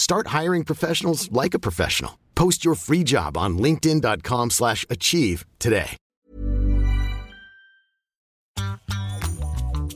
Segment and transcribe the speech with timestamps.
[0.00, 2.12] Start hiring professionals like a professional.
[2.34, 5.96] Post your free job on linkedin.com/achieve slash achieve today.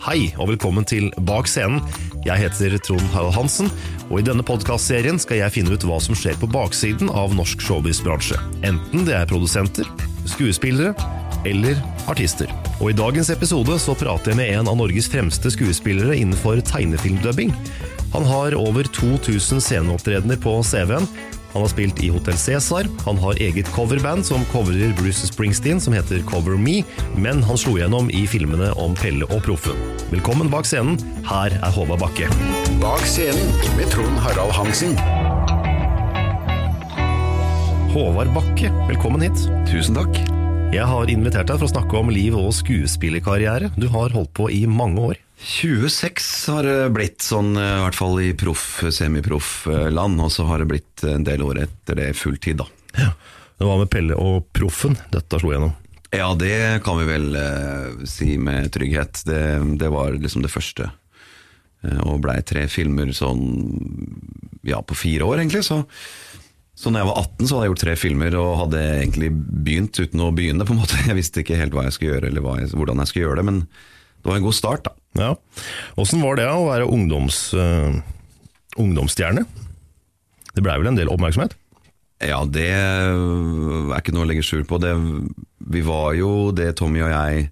[0.05, 1.80] Hei, og velkommen til Bak scenen.
[2.27, 3.70] Jeg heter Trond Harald Hansen,
[4.11, 7.64] og i denne podkastserien skal jeg finne ut hva som skjer på baksiden av norsk
[7.64, 8.36] showbiz-bransje.
[8.61, 9.89] Enten det er produsenter,
[10.28, 10.92] skuespillere
[11.48, 11.80] eller
[12.12, 12.52] artister.
[12.83, 17.56] Og i dagens episode så prater jeg med en av Norges fremste skuespillere innenfor tegnefilmdubbing.
[18.15, 21.07] Han har over 2000 sceneopptredener på CV-en.
[21.53, 25.95] Han har spilt i Hotell Cæsar, han har eget coverband som coverer Bruce Springsteen, som
[25.95, 26.83] heter Cover Me,
[27.19, 29.79] men han slo gjennom i filmene om Pelle og Proffen.
[30.12, 30.95] Velkommen bak scenen,
[31.27, 32.31] her er Håvard Bakke.
[32.83, 34.95] Bak scenen med Trond Harald Hansen.
[37.95, 39.47] Håvard Bakke, velkommen hit.
[39.70, 40.23] Tusen takk.
[40.74, 43.74] Jeg har invitert deg for å snakke om liv og skuespillerkarriere.
[43.74, 45.23] Du har holdt på i mange år.
[45.44, 50.22] 26 har det blitt, sånn i hvert fall i proff, semiproff-land.
[50.24, 52.68] Og så har det blitt en del år etter det fulltid, da.
[52.96, 53.10] Ja.
[53.55, 55.74] Det var med Pelle og Proffen dette slo gjennom.
[56.14, 59.22] Ja, det kan vi vel eh, si med trygghet.
[59.27, 59.40] Det,
[59.80, 60.90] det var liksom det første.
[61.84, 63.42] Eh, og blei tre filmer sånn
[64.66, 65.64] ja, på fire år, egentlig.
[65.66, 65.82] Så,
[66.74, 70.00] så når jeg var 18, så hadde jeg gjort tre filmer og hadde egentlig begynt
[70.00, 70.66] uten å begynne.
[70.66, 71.00] på en måte.
[71.08, 73.48] Jeg visste ikke helt hva jeg skulle gjøre, eller jeg, hvordan jeg skulle gjøre det,
[73.50, 73.61] men
[74.24, 74.95] det var en god start, da.
[75.20, 75.35] Ja.
[76.01, 77.92] Åssen var det å være ungdoms, uh,
[78.80, 79.45] ungdomsstjerne?
[80.55, 81.52] Det blei vel en del oppmerksomhet?
[82.24, 84.79] Ja, det er ikke noe å legge skjul på.
[84.80, 84.95] Det,
[85.74, 87.51] vi var jo det, Tommy og jeg,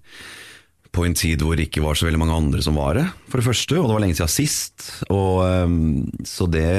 [0.93, 3.37] på en tid hvor det ikke var så veldig mange andre som var det, for
[3.37, 3.77] det første.
[3.77, 4.89] Og det var lenge siden sist.
[5.13, 6.71] Og, um, så det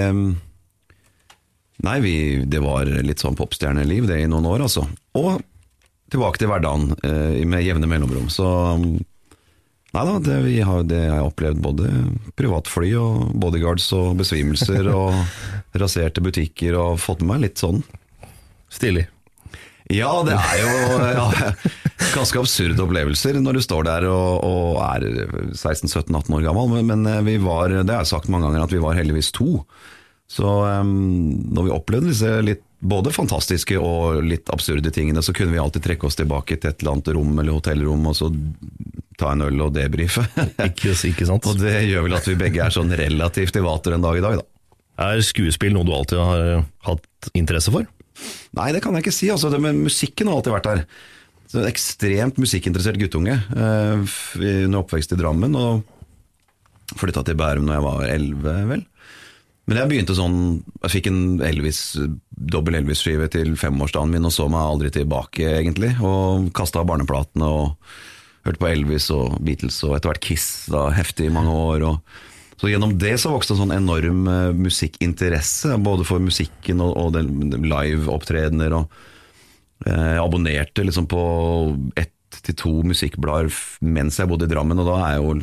[1.85, 2.15] Nei, vi,
[2.49, 4.87] det var litt sånn popstjerneliv det i noen år, altså.
[5.21, 5.43] Og
[6.09, 8.31] tilbake til hverdagen uh, med jevne mellomrom.
[8.33, 8.47] Så
[9.95, 11.91] Nei da, det, vi har, det har jeg opplevd både
[12.35, 15.15] privatfly og bodyguards og besvimelser og
[15.83, 17.79] raserte butikker og fått med meg litt sånn.
[18.75, 19.07] Stilig.
[19.93, 20.75] Ja, det er jo
[21.13, 21.25] ja,
[22.15, 25.05] ganske absurde opplevelser når du står der og, og er
[25.53, 28.83] 16-17-18 år gammel, men, men vi var, det har jeg sagt mange ganger, at vi
[28.83, 29.61] var heldigvis to.
[30.31, 30.95] Så um,
[31.55, 35.87] når vi opplevde disse litt både fantastiske og litt absurde tingene, så kunne vi alltid
[35.87, 38.29] trekke oss tilbake til et eller annet rom eller hotellrom og så
[39.21, 40.25] ta en øl og debrife.
[40.69, 41.47] Ikke, ikke sant?
[41.49, 44.25] og det gjør vel at vi begge er sånn relativt i vater en dag i
[44.25, 44.49] dag, da.
[45.05, 47.87] Er skuespill noe du alltid har øh, hatt interesse for?
[48.55, 49.31] Nei, det kan jeg ikke si.
[49.33, 50.85] Altså, det med musikken har alltid vært der.
[51.51, 57.79] Så en ekstremt musikkinteressert guttunge eh, under oppvekst i Drammen, og flytta til Bærum når
[57.79, 58.85] jeg var elleve, vel.
[59.65, 60.39] Men jeg begynte sånn
[60.83, 61.95] Jeg fikk en Elvis,
[62.29, 65.95] dobbel Elvis-skive til femårsdagen min, og så meg aldri tilbake, egentlig.
[66.05, 67.95] Og kasta barneplatene og
[68.45, 71.87] hørte på Elvis og Beatles og etter hvert Kiss da, heftig i mange år.
[71.89, 76.93] Og så gjennom det så vokste en sånn enorm uh, musikkinteresse, både for musikken og,
[77.01, 78.77] og liveopptredener.
[78.77, 78.93] Og
[79.89, 81.25] uh, jeg abonnerte liksom på
[82.01, 82.13] ett
[82.45, 83.49] til to musikkblader
[83.87, 85.35] mens jeg bodde i Drammen, og da er jeg jo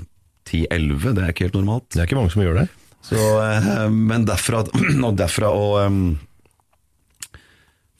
[0.51, 1.89] 10-11, det er ikke helt normalt.
[1.93, 2.67] Det er ikke mange som gjør det.
[3.05, 4.63] Så, uh, men derfra,
[5.07, 6.03] og derfra å um,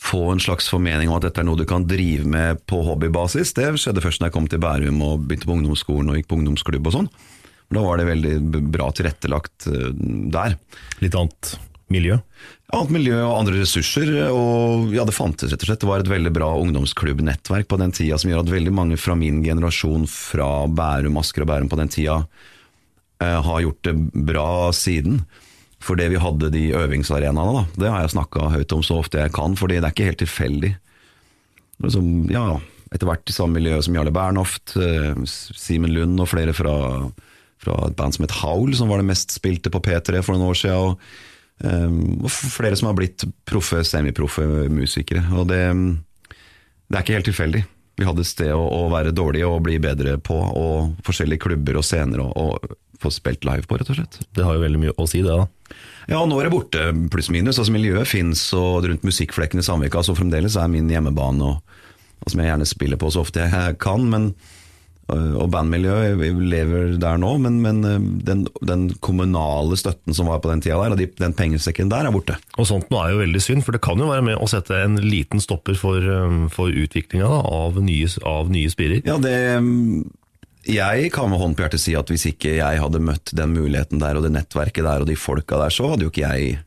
[0.02, 3.56] få en slags formening om at dette er noe du kan drive med på hobbybasis,
[3.58, 6.40] det skjedde først når jeg kom til Bærum og begynte på ungdomsskolen og gikk på
[6.40, 7.12] ungdomsklubb og sånn.
[7.72, 9.92] Da var det veldig bra tilrettelagt uh,
[10.34, 10.58] der.
[11.04, 11.56] Litt annet
[11.92, 12.18] miljø?
[12.72, 15.82] Annet miljø og andre ressurser, og ja, det fantes rett og slett.
[15.84, 19.18] Det var et veldig bra ungdomsklubbnettverk på den tida som gjør at veldig mange fra
[19.20, 22.51] min generasjon fra Bærum, Asker og Bærum på den tida eh,
[23.22, 23.94] har gjort det
[24.28, 25.22] bra siden.
[25.82, 27.64] For det vi hadde de øvingsarenaene, da.
[27.84, 30.22] Det har jeg snakka høyt om så ofte jeg kan, fordi det er ikke helt
[30.22, 30.72] tilfeldig.
[31.90, 32.46] Som, ja,
[32.94, 36.76] etter hvert i samme miljø som Jarle Bernhoft, eh, Simen Lund og flere fra,
[37.62, 40.52] fra et band som het Howl, som var det mest spilte på P3 for noen
[40.52, 40.92] år siden.
[40.92, 41.00] Og,
[41.66, 45.24] um, og flere som har blitt proffe, semiproffe musikere.
[45.34, 47.66] Og det, det er ikke helt tilfeldig.
[48.02, 51.78] Vi hadde et sted å, å, være dårlige og bli bedre på, og forskjellige klubber
[51.78, 52.48] og scener å
[53.02, 54.18] få spilt live på, rett og slett.
[54.34, 55.46] Det har jo veldig mye å si, det da.
[56.10, 57.60] Ja, nå er det borte, pluss-minus.
[57.62, 61.86] Altså Miljøet fins, og rundt Musikkflekken i Sandvika så fremdeles er min hjemmebane, og,
[62.26, 64.10] og som jeg gjerne spiller på så ofte jeg kan.
[64.10, 64.32] men
[65.12, 67.82] og bandmiljøet lever der nå, men, men
[68.24, 72.08] den, den, kommunale støtten som var på den tida der, og de, den pengesekken der,
[72.08, 72.38] er borte.
[72.56, 74.78] Og sånt nå er jo veldig synd, for det kan jo være med å sette
[74.86, 76.08] en liten stopper for,
[76.54, 79.04] for utviklinga av, av nye spirer.
[79.04, 79.36] Ja, det
[80.70, 84.02] jeg kan med hånd på hjertet si at hvis ikke jeg hadde møtt den muligheten
[84.02, 86.60] der og det nettverket der og de folka der, så hadde jo ikke jeg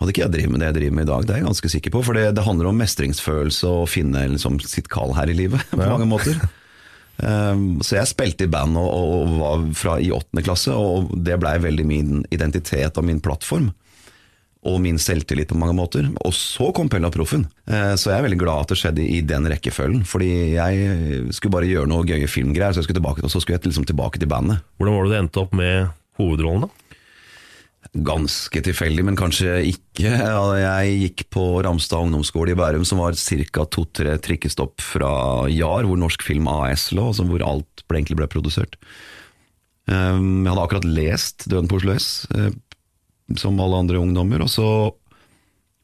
[0.00, 1.70] hadde ikke jeg drevet med det jeg driver med i dag, det er jeg ganske
[1.76, 2.02] sikker på.
[2.06, 5.62] For det, det handler om mestringsfølelse og å finne liksom, sitt kall her i livet,
[5.74, 5.92] på ja.
[5.92, 6.40] mange måter.
[7.22, 11.38] Um, så jeg spilte i band og, og var fra, i åttende klasse, og det
[11.42, 13.70] blei veldig min identitet og min plattform
[14.62, 16.06] og min selvtillit på mange måter.
[16.22, 17.48] Og så kom Pella Proffen.
[17.66, 20.04] Eh, så jeg er veldig glad at det skjedde i den rekkefølgen.
[20.06, 23.88] Fordi jeg skulle bare gjøre noe gøye filmgreier, så, tilbake, og så skulle jeg liksom
[23.90, 24.62] tilbake til bandet.
[24.78, 25.90] Hvordan var det du endte opp med
[26.20, 26.81] hovedrollen, da?
[27.92, 30.12] Ganske tilfeldig, men kanskje ikke.
[30.62, 33.64] Jeg gikk på Ramstad ungdomsskole i Bærum, som var ca.
[33.66, 35.10] to-tre trikkestopp fra
[35.50, 38.78] JAR, hvor Norsk Film AS lå, altså hvor alt ble, egentlig ble produsert.
[39.90, 42.52] Eh, jeg hadde akkurat lest Døden på Oslo S eh,
[43.36, 44.44] som alle andre ungdommer.
[44.44, 44.68] Og så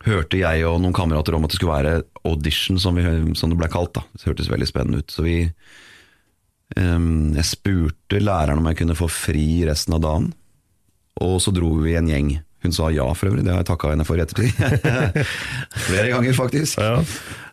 [0.06, 3.58] hørte jeg og noen kamerater om at det skulle være audition, som, vi, som det
[3.60, 3.94] ble kalt.
[3.98, 4.04] da.
[4.14, 5.12] Det hørtes veldig spennende ut.
[5.12, 5.38] Så vi
[6.76, 10.30] um, Jeg spurte læreren om jeg kunne få fri resten av dagen,
[11.24, 12.36] og så dro vi en gjeng.
[12.64, 13.44] Hun sa ja, for øvrig.
[13.46, 14.50] Det har jeg takka henne for i ettertid.
[15.88, 16.80] Flere ganger, faktisk.
[16.82, 16.96] Ja.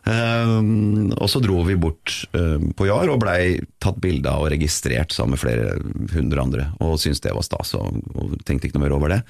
[0.06, 4.50] Um, og så dro vi bort um, på Jar og blei tatt bilde av og
[4.54, 5.76] registrert sammen med flere
[6.14, 6.66] hundre andre.
[6.82, 9.20] Og syntes det var stas, og, og tenkte ikke noe mer over det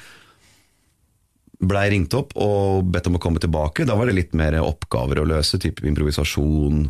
[1.57, 3.87] blei ringt opp og bedt om å komme tilbake.
[3.89, 6.87] Da var det litt mer oppgaver å løse, type improvisasjon,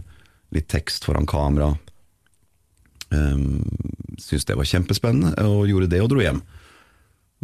[0.57, 1.73] litt tekst foran kamera.
[3.11, 3.63] Um,
[4.17, 6.41] Syntes det var kjempespennende, og gjorde det og dro hjem.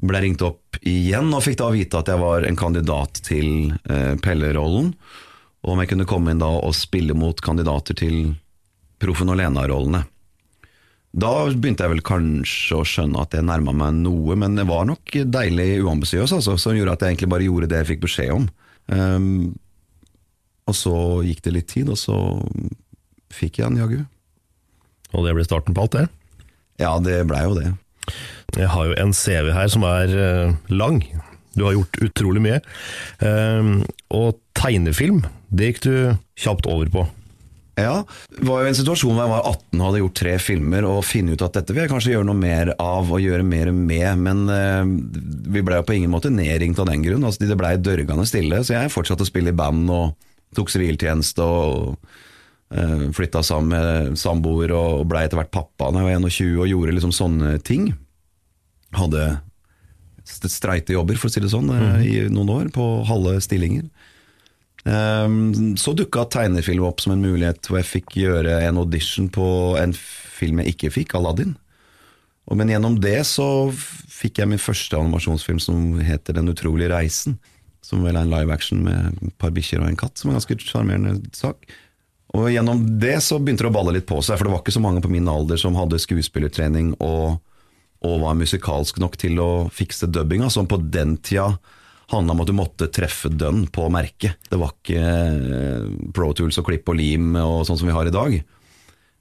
[0.00, 4.14] Blei ringt opp igjen og fikk da vite at jeg var en kandidat til eh,
[4.22, 4.94] Pelle-rollen.
[5.62, 8.32] Og om jeg kunne komme inn da og spille mot kandidater til
[9.02, 10.04] Proffen og Lena-rollene.
[11.12, 14.86] Da begynte jeg vel kanskje å skjønne at jeg nærma meg noe, men det var
[14.88, 18.32] nok deilig uambisiøs, altså, som gjorde at jeg egentlig bare gjorde det jeg fikk beskjed
[18.32, 18.46] om.
[18.88, 19.26] Um,
[20.70, 20.94] og så
[21.26, 22.16] gikk det litt tid, og så
[23.32, 24.00] fikk jeg den, jaggu.
[25.12, 26.06] Og det ble starten på alt, det?
[26.80, 27.74] Ja, det blei jo det.
[28.58, 31.00] Jeg har jo en CV her som er uh, lang.
[31.56, 32.60] Du har gjort utrolig mye.
[33.20, 33.82] Um,
[34.12, 35.22] og tegnefilm,
[35.52, 35.94] det gikk du
[36.40, 37.06] kjapt over på.
[37.80, 38.02] Ja,
[38.36, 41.06] det var jo en situasjon hvor jeg var 18 og hadde gjort tre filmer, og
[41.08, 44.10] finne ut at dette vil jeg kanskje gjøre noe mer av og gjøre mer med,
[44.20, 44.84] men uh,
[45.54, 47.24] vi ble jo på ingen måte nedringt av den grunn.
[47.24, 50.12] Altså, det blei dørgende stille, så jeg fortsatte å spille i band og
[50.56, 51.96] tok siviltjeneste og
[53.12, 56.94] flytta sammen med samboer og blei etter hvert pappa da jeg var 21 og gjorde
[56.96, 57.90] liksom sånne ting.
[58.96, 59.26] Hadde
[60.24, 62.02] streite jobber, for å si det sånn, mm.
[62.06, 63.88] i noen år, på halve stillinger.
[64.82, 69.46] Um, så dukka tegnefilm opp som en mulighet hvor jeg fikk gjøre en audition på
[69.78, 71.54] en film jeg ikke fikk, Aladdin.
[72.48, 77.38] Og, men gjennom det så fikk jeg min første animasjonsfilm som heter Den utrolige reisen.
[77.82, 80.36] Som vel er en live action med et par bikkjer og en katt, som er
[80.36, 81.66] en ganske sjarmerende sak.
[82.32, 84.74] Og gjennom det så begynte det å balle litt på seg, for det var ikke
[84.74, 87.42] så mange på min alder som hadde skuespillertrening og,
[88.06, 91.52] og var musikalsk nok til å fikse dubbinga, som på den tida
[92.12, 94.40] handla om at du måtte treffe dønn på merket.
[94.48, 98.08] Det var ikke eh, Pro Tools og klipp og lim og sånn som vi har
[98.08, 98.38] i dag,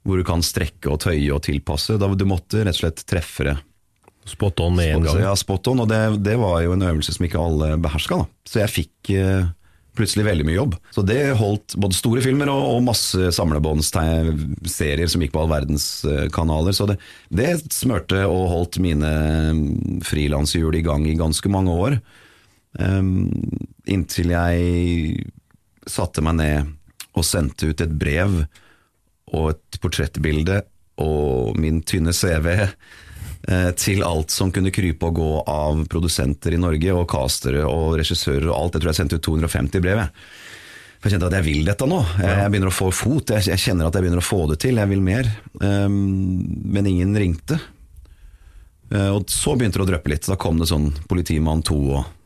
[0.02, 1.96] hvor du kan strekke og tøye og tilpasse.
[1.96, 3.56] Du måtte rett og slett treffe det.
[4.28, 5.20] Spot on med en gang.
[5.24, 8.22] Ja, spot on, og det, det var jo en øvelse som ikke alle beherska.
[8.46, 9.50] Så jeg fikk eh,
[9.96, 10.76] plutselig veldig mye jobb.
[10.94, 15.86] Så det holdt både store filmer og, og masse samlebåndsserier som gikk på all verdens
[16.08, 16.76] eh, kanaler.
[16.76, 19.12] Så det, det smørte og holdt mine
[19.52, 21.98] mm, frilanshjul i gang i ganske mange år.
[22.80, 23.28] Um,
[23.84, 25.26] inntil jeg
[25.84, 26.70] satte meg ned
[27.12, 28.44] og sendte ut et brev
[29.32, 30.62] og et portrettbilde
[31.02, 32.48] og min tynne CV
[33.42, 38.46] til alt som kunne krype og gå av produsenter i Norge, og castere og regissører
[38.46, 38.76] og alt.
[38.76, 40.02] Jeg tror jeg sendte ut 250 brev.
[40.04, 40.26] jeg.
[41.02, 41.98] For jeg kjente at jeg vil dette nå.
[42.22, 43.32] Jeg, begynner å få fot.
[43.34, 44.78] Jeg, kjenner at jeg begynner å få det til.
[44.78, 45.26] Jeg vil mer.
[45.58, 47.58] Um, men ingen ringte.
[48.92, 50.28] Eh, og så begynte det å dryppe litt.
[50.30, 52.18] Da kom det sånn Politimann 2 og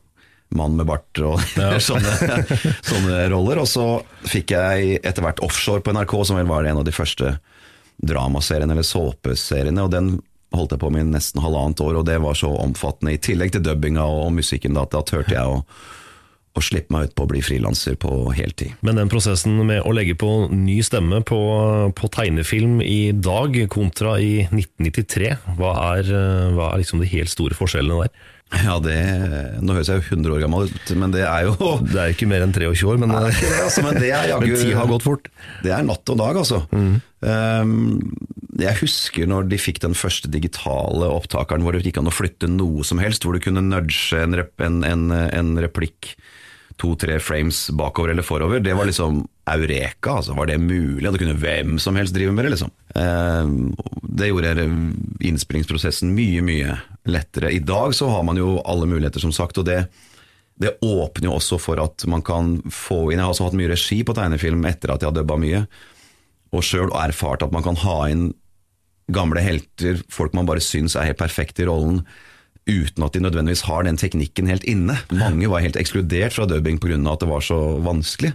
[0.55, 1.41] Mann med bart og
[1.89, 2.37] sånne,
[2.91, 3.63] sånne roller.
[3.63, 3.87] Og så
[4.29, 7.33] fikk jeg etter hvert Offshore på NRK, som vel var en av de første
[7.97, 9.83] dramaseriene eller såpeseriene.
[9.83, 10.13] Og den
[10.57, 13.15] holdt jeg på med i nesten halvannet år, og det var så omfattende.
[13.15, 15.61] I tillegg til dubbinga og musikken, da, da turte jeg å,
[16.57, 18.73] og slippe meg ut på å bli frilanser på heltid.
[18.85, 21.39] Men den prosessen med å legge på ny stemme på,
[21.93, 26.09] på tegnefilm i dag kontra i 1993, hva er,
[26.57, 28.25] hva er liksom de helt store forskjellene der?
[28.47, 28.95] Ja, det,
[29.59, 32.29] Nå høres jeg jo 100 år gammel ut, men det er jo Det er ikke
[32.31, 34.87] mer enn 23 år, men, Nei, det altså, men det er jaggu men tid har
[34.91, 35.27] gått fort.
[35.65, 36.61] Det er natt og dag, altså.
[36.71, 37.75] Um,
[38.57, 42.49] jeg husker når de fikk den første digitale opptakeren hvor det gikk an å flytte
[42.49, 46.15] noe som helst, hvor du kunne nudge en, rep, en, en, en replikk
[46.77, 48.61] to-tre frames bakover eller forover.
[48.63, 50.11] Det var liksom eureka.
[50.19, 51.11] altså Var det mulig?
[51.11, 52.53] Det kunne hvem som helst drive med det.
[52.55, 52.71] liksom.
[52.93, 53.73] Um,
[54.17, 54.67] det gjorde
[55.25, 56.77] innspillingsprosessen mye, mye
[57.07, 57.53] lettere.
[57.55, 59.57] I dag så har man jo alle muligheter, som sagt.
[59.57, 59.85] og det
[60.57, 63.69] det åpner jo også for at man kan få inn Jeg har også hatt mye
[63.69, 65.67] regi på tegnefilm etter at jeg har dubba mye,
[66.49, 68.31] og sjøl erfart at man kan ha inn
[69.13, 72.01] gamle helter, folk man bare syns er helt perfekte i rollen,
[72.67, 74.97] uten at de nødvendigvis har den teknikken helt inne.
[75.13, 76.97] Mange var helt ekskludert fra dubbing pga.
[76.97, 78.33] at det var så vanskelig.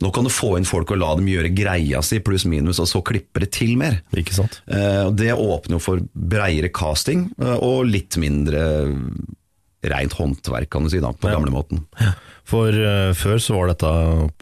[0.00, 2.88] Nå kan du få inn folk og la dem gjøre greia si, pluss minus, og
[2.88, 4.00] så klipper det til mer.
[4.16, 4.62] Ikke sant?
[4.66, 8.62] Eh, det åpner jo for breiere casting, eh, og litt mindre
[9.92, 11.36] rent håndverk, kan du si, da, på ja.
[11.36, 11.82] gamlemåten.
[12.48, 13.90] For uh, før så var dette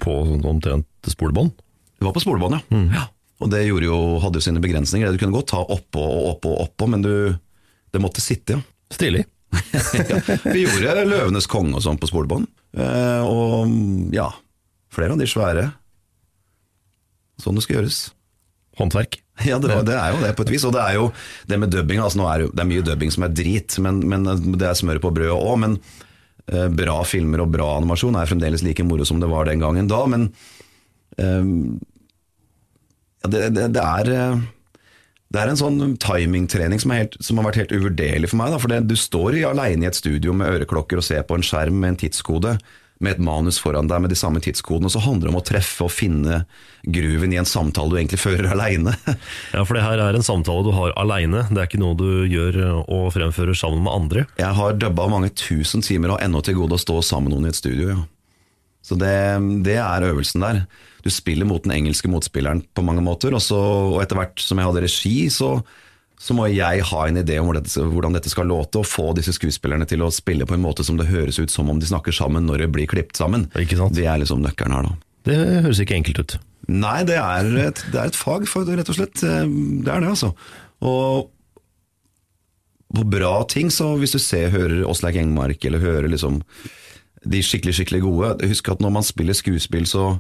[0.01, 1.55] på omtrent spolebånd?
[1.97, 2.77] Det var på spolebånd, ja.
[2.77, 2.91] Mm.
[2.97, 3.07] ja.
[3.41, 5.13] Og det jo, hadde jo sine begrensninger.
[5.13, 7.13] Du kunne godt ta oppå og oppå og oppå, men du,
[7.93, 8.65] det måtte sitte, ja.
[8.91, 9.25] Stilig.
[10.11, 12.49] ja, vi gjorde 'Løvenes konge' og sånn på spolebånd.
[12.77, 13.73] Uh, og
[14.15, 14.29] ja,
[14.95, 15.67] flere av de svære.
[17.41, 18.05] Sånn det skal gjøres.
[18.81, 19.21] Håndverk.
[19.41, 20.65] Ja, det, var, det, er jo det på et vis.
[20.69, 21.07] Og det er jo
[21.49, 22.03] det med dubbing.
[22.05, 25.01] Altså, er det, det er mye dubbing som er drit, men, men det er smør
[25.01, 25.55] på brødet òg.
[25.63, 25.79] Men
[26.53, 29.89] eh, bra filmer og bra animasjon er fremdeles like moro som det var den gangen
[29.89, 30.03] da.
[30.13, 30.29] Men
[31.17, 31.49] eh,
[33.25, 34.45] ja, det, det, er eh,
[35.31, 36.93] det er en sånn timingtrening som,
[37.23, 38.53] som, har vært helt uvurderlig for meg.
[38.53, 41.47] Da, for det, Du står alene i et studio med øreklokker og ser på en
[41.47, 42.59] skjerm med en tidskode,
[43.01, 45.45] med et manus foran deg med de samme tidskodene, og så handler det om å
[45.47, 46.43] treffe og finne
[46.85, 48.93] gruven i en samtale du egentlig fører aleine.
[49.55, 52.29] ja, for det her er en samtale du har aleine, det er ikke noe du
[52.29, 54.27] gjør og fremfører sammen med andre.
[54.41, 57.39] Jeg har dubba mange tusen timer og har ennå til gode å stå sammen med
[57.39, 58.01] noen i et studio, ja.
[58.81, 59.13] Så det,
[59.67, 60.63] det er øvelsen der
[61.05, 63.35] du spiller mot den engelske motspilleren på mange måter.
[63.37, 65.51] Og, så, og etter hvert som jeg hadde regi, så,
[66.21, 69.87] så må jeg ha en idé om hvordan dette skal låte, og få disse skuespillerne
[69.89, 72.45] til å spille på en måte som det høres ut som om de snakker sammen
[72.49, 73.49] når det blir klippet sammen.
[73.57, 74.99] Det er liksom nøkkelen her, da.
[75.29, 76.37] Det høres ikke enkelt ut.
[76.71, 79.17] Nei, det er et, det er et fag, for, rett og slett.
[79.21, 80.35] Det er det, altså.
[80.85, 81.31] Og
[82.91, 86.43] på bra ting, så hvis du ser, hører Åsleik Engmark, eller hører liksom
[87.21, 90.15] de skikkelig, skikkelig gode Husk at når man spiller skuespill, så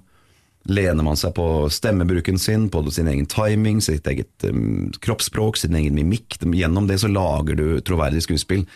[0.68, 5.76] lener man seg på stemmebruken sin, på sin egen timing, sitt eget um, kroppsspråk, sin
[5.78, 6.36] egen mimikk.
[6.44, 8.66] Gjennom det så lager du troverdig skuespill.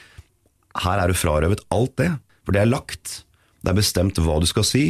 [0.85, 2.11] Her er du frarøvet alt det,
[2.45, 3.21] for det er lagt.
[3.62, 4.85] Det er bestemt hva du skal si,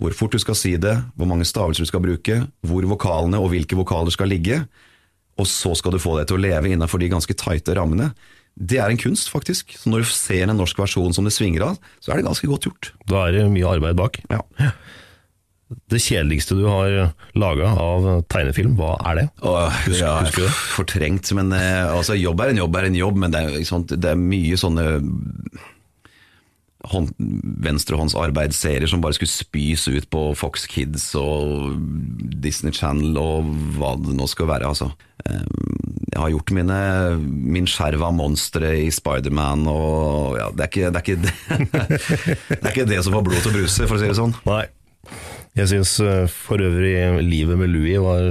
[0.00, 3.50] hvor fort du skal si det, hvor mange stavelser du skal bruke, hvor vokalene og
[3.54, 4.60] hvilke vokaler skal ligge,
[5.36, 8.10] og så skal du få det til å leve innenfor de ganske tighte rammene.
[8.56, 9.74] Det er en kunst, faktisk.
[9.76, 12.48] Så når du ser en norsk versjon som det svinger av, så er det ganske
[12.48, 12.92] godt gjort.
[13.08, 14.16] Da er det mye arbeid bak.
[14.32, 14.40] Ja.
[15.66, 16.92] Det kjedeligste du har
[17.34, 19.24] laga av tegnefilm, hva er det?
[19.42, 20.58] Åh, husker, ja, husker du det?
[20.76, 21.32] Fortrengt.
[21.34, 24.12] Men eh, altså, jobb er en jobb er en jobb, men det er, sant, det
[24.12, 24.86] er mye sånne
[26.86, 27.10] hånd,
[27.66, 31.74] venstrehåndsarbeidsserier som bare skulle spys ut på Fox Kids og
[32.42, 34.70] Disney Channel og hva det nå skal være.
[34.70, 34.92] Altså.
[35.26, 36.80] Jeg har gjort mine,
[37.26, 41.74] min skjerv av monstre i Spiderman, og ja, det, er ikke, det, er ikke,
[42.54, 44.36] det er ikke det som får blod til å bruse, for å si det sånn.
[44.46, 44.64] Nei.
[45.56, 48.24] Jeg syns eh, for øvrig livet med Louis var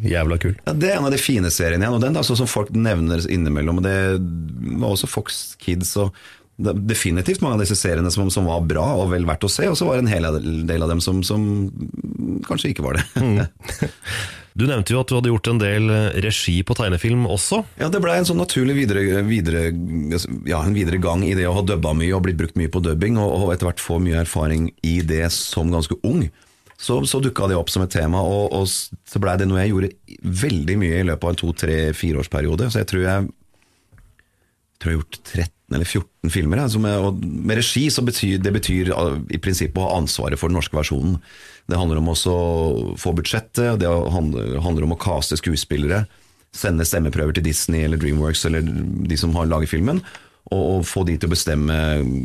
[0.00, 0.54] jævla kul.
[0.64, 3.24] Ja, Det er en av de fine seriene igjen, og den da, som folk nevner
[3.30, 3.82] innimellom.
[3.84, 3.96] Det
[4.80, 6.14] var også Fox Kids og
[6.60, 9.78] definitivt mange av disse seriene som, som, var bra og vel verdt å se, og
[9.78, 11.46] så var det en hel del av dem som, som
[12.46, 13.06] kanskje ikke var det.
[13.16, 13.40] mm.
[14.60, 17.60] Du nevnte jo at du hadde gjort en del eh, regi på tegnefilm også?
[17.78, 19.68] Ja, det blei en sånn naturlig videre, videre,
[20.50, 22.82] ja, en videre gang i det å ha dubba mye og blitt brukt mye på
[22.82, 26.26] dubbing, og, og etter hvert få mye erfaring i det som ganske ung
[26.80, 29.74] så, så dukka det opp som et tema, og, og så blei det noe jeg
[29.74, 29.90] gjorde
[30.44, 32.70] veldig mye i løpet av en to-tre-fireårsperiode.
[32.72, 33.26] Så jeg tror jeg
[34.80, 36.56] tror jeg har gjort 13 eller 14 filmer.
[36.62, 39.98] jeg, som er- og med regi så betyr det betyr uh, i prinsippet å ha
[40.00, 41.20] ansvaret for den norske versjonen.
[41.68, 46.06] Det handler om å få budsjettet, det handler, om å kaste skuespillere.
[46.50, 50.00] Sende stemmeprøver til Disney eller Dreamworks eller de som har laget filmen.
[50.50, 52.24] Og, og få de til å bestemme mm,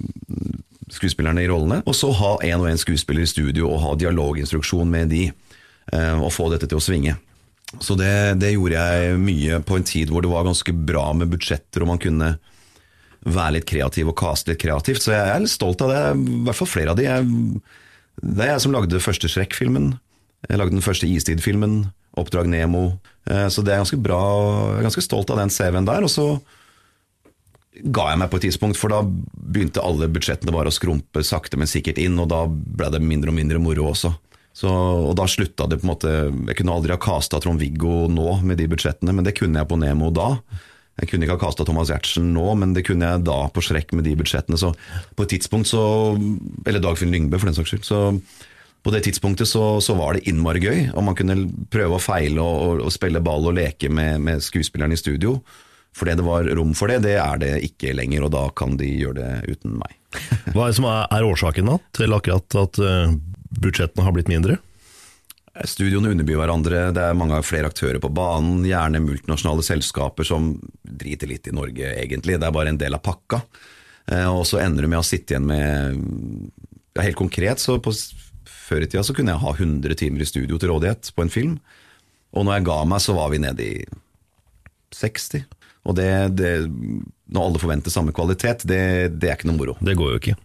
[0.91, 1.81] skuespillerne i rollene.
[1.85, 5.31] Og så ha én og én skuespiller i studio og ha dialoginstruksjon med de.
[5.93, 7.15] eh, Og få dette til å svinge.
[7.81, 11.29] Så det, det gjorde jeg mye på en tid hvor det var ganske bra med
[11.33, 12.37] budsjetter, og man kunne
[13.25, 15.01] være litt kreativ og caste litt kreativt.
[15.01, 16.01] Så jeg er litt stolt av det.
[16.13, 17.07] I hvert fall flere av de.
[17.09, 17.25] Jeg,
[18.21, 19.95] det er jeg som lagde første Shrek-filmen.
[20.47, 21.87] Jeg lagde den første Istid-filmen.
[22.15, 22.99] Oppdrag Nemo.
[23.27, 24.21] Eh, Så det er ganske bra.
[24.77, 26.05] Jeg er ganske stolt av den CV-en der.
[26.05, 26.27] Og så
[27.85, 31.59] ga jeg meg på et tidspunkt, for da begynte alle budsjettene bare å skrumpe sakte,
[31.61, 34.13] men sikkert inn, og da ble det mindre og mindre moro også.
[34.55, 36.11] Så, og da slutta det på en måte
[36.47, 39.77] Jeg kunne aldri ha kasta Trond-Viggo nå med de budsjettene, men det kunne jeg på
[39.81, 40.29] Nemo da.
[40.95, 43.91] Jeg kunne ikke ha kasta Thomas Giertsen nå, men det kunne jeg da på Shrek
[43.97, 44.59] med de budsjettene.
[44.59, 44.71] Så
[45.17, 45.83] på et tidspunkt så
[46.63, 47.83] Eller Dagfinn Lyngbø, for den saks skyld.
[47.83, 47.99] Så
[48.85, 52.39] på det tidspunktet så, så var det innmari gøy, og man kunne prøve å feile
[52.39, 55.39] og, og, og spille ball og leke med, med skuespillerne i studio.
[55.95, 58.89] Fordi det var rom for det, det er det ikke lenger, og da kan de
[58.97, 59.95] gjøre det uten meg.
[60.53, 63.13] Hva er det som er, årsaken da, til akkurat at eh,
[63.63, 64.57] budsjettene har blitt mindre?
[65.63, 70.49] Studioene underbyr hverandre, det er mange flere aktører på banen, gjerne multinasjonale selskaper som
[70.83, 72.35] driter litt i Norge, egentlig.
[72.41, 73.39] Det er bare en del av pakka.
[74.11, 75.95] Eh, Og så ender du med å sitte igjen med
[76.95, 77.95] ja, Helt konkret, så på,
[78.47, 81.31] før i tida så kunne jeg ha 100 timer i studio til rådighet på en
[81.31, 81.55] film.
[82.35, 83.85] Og når jeg ga meg, så var vi nede i
[84.95, 85.43] 60.
[85.85, 86.51] Og det, det
[87.29, 88.81] Når alle forventer samme kvalitet, det,
[89.21, 89.77] det er ikke noe moro.
[89.81, 90.35] Det går jo ikke.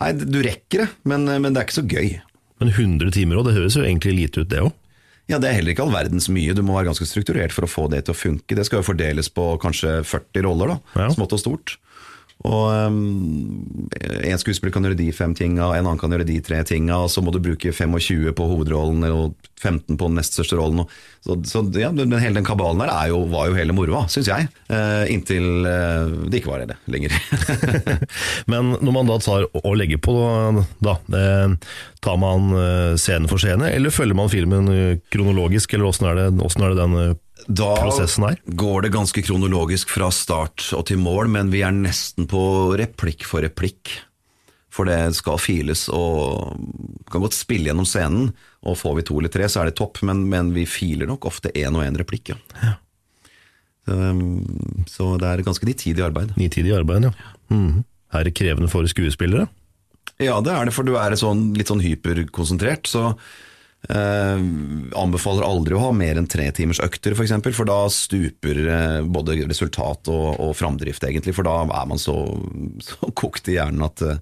[0.00, 2.10] Nei, du rekker det, men, men det er ikke så gøy.
[2.60, 4.74] Men 100 timer òg, det høres jo egentlig lite ut det òg.
[5.26, 6.54] Ja, Det er heller ikke all verdens mye.
[6.54, 8.54] Du må være ganske strukturert for å få det til å funke.
[8.54, 11.08] Det skal jo fordeles på kanskje 40 roller, da, Ja.
[11.16, 11.76] smått og stort.
[12.44, 13.78] Og um,
[14.26, 17.10] En skuespiller kan gjøre de fem tinga, en annen kan gjøre de tre tinga, og
[17.12, 20.84] så må du bruke 25 på hovedrollen og 15 på den nest største rollen.
[21.24, 24.28] Så, så ja, den, hele den kabalen der er jo, var jo hele moroa, syns
[24.30, 24.50] jeg.
[24.68, 27.16] Uh, inntil uh, det ikke var det lenger.
[28.52, 30.14] Men når man da tar og legger på,
[30.84, 31.54] da, eh,
[32.04, 32.52] tar man
[33.00, 34.68] scene for scene, eller følger man filmen
[35.12, 37.74] kronologisk, eller åssen er, er det den Da
[38.46, 42.40] går det ganske kronologisk fra start og til mål, men vi er nesten på
[42.80, 43.92] replikk for replikk.
[44.72, 46.56] For det skal files og
[47.12, 48.32] kan godt spille gjennom scenen,
[48.66, 51.28] og får vi to eller tre, så er det topp, men, men vi filer nok
[51.28, 52.74] ofte én og én replikk, ja.
[53.86, 54.42] Um,
[54.90, 56.32] så det er ganske nitidig arbeid.
[56.40, 57.12] Nitidig arbeid, ja.
[57.52, 57.84] Mhm.
[58.16, 59.48] Er det krevende for skuespillere?
[60.22, 63.10] Ja, det er det, for du er sånn, litt sånn hyperkonsentrert, så
[63.88, 64.40] eh,
[64.98, 68.62] anbefaler aldri å ha mer enn tre timers økter, f.eks., for, eksempel, for da stuper
[68.64, 72.16] eh, både resultat og, og framdrift, egentlig, for da er man så,
[72.82, 74.20] så kokt i hjernen at eh,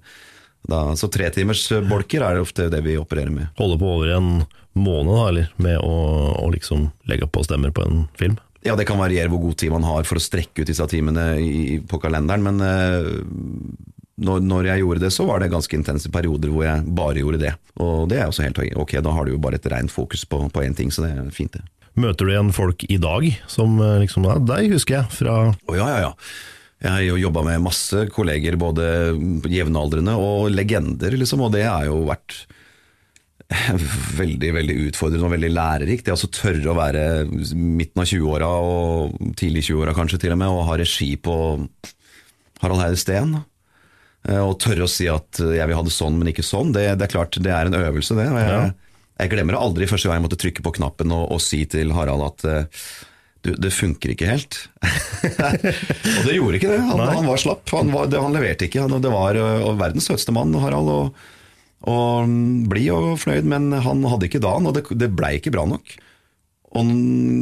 [0.65, 3.51] da, Så tre timers bolker er ofte det vi opererer med.
[3.59, 4.31] Holde på over en
[4.73, 5.95] måned da, eller, med å,
[6.41, 8.39] å liksom legge på stemmer på en film?
[8.65, 11.35] Ja, det kan variere hvor god tid man har for å strekke ut disse timene
[11.37, 13.11] i, på kalenderen, men eh,
[14.15, 17.41] når, når jeg gjorde det, så var det ganske intense perioder hvor jeg bare gjorde
[17.41, 17.53] det.
[17.83, 20.45] Og det er også helt ok, da har du jo bare et rent fokus på
[20.51, 21.65] på én ting, så det er fint, det.
[21.99, 25.77] Møter du igjen folk i dag som eh, liksom ja, Deg husker jeg fra Å
[25.77, 26.11] ja, ja, ja.
[26.83, 28.85] Jeg har jo jobba med masse kolleger, både
[29.49, 32.35] jevnaldrende og legender, liksom, og det har jo vært
[34.21, 36.05] veldig veldig utfordrende og veldig lærerikt.
[36.05, 37.05] Det å altså tørre å være
[37.55, 41.35] midten av 20-åra og tidlig 20-åra kanskje til og med, og ha regi på
[42.61, 43.37] Harald Heide Steen.
[44.29, 46.71] Eh, Og tørre å si at jeg vil ha det sånn, men ikke sånn.
[46.75, 48.27] Det, det er klart, det er en øvelse, det.
[48.31, 48.61] Og jeg, Ja.
[49.21, 51.93] jeg glemmer det aldri første gang jeg måtte trykke på knappen og, og si til
[51.95, 52.87] Harald at eh,
[53.45, 54.57] du, det funker ikke helt.
[54.81, 56.79] og det gjorde ikke det.
[56.89, 57.69] Han, han var slapp.
[57.77, 58.87] Han, var, det, han leverte ikke.
[58.87, 59.37] Han, det var
[59.77, 60.89] verdens søteste mann, Harald.
[60.89, 61.19] Og,
[61.85, 65.53] og mm, blid og fornøyd, men han hadde ikke dagen, og det, det blei ikke
[65.53, 65.93] bra nok.
[66.75, 66.89] Og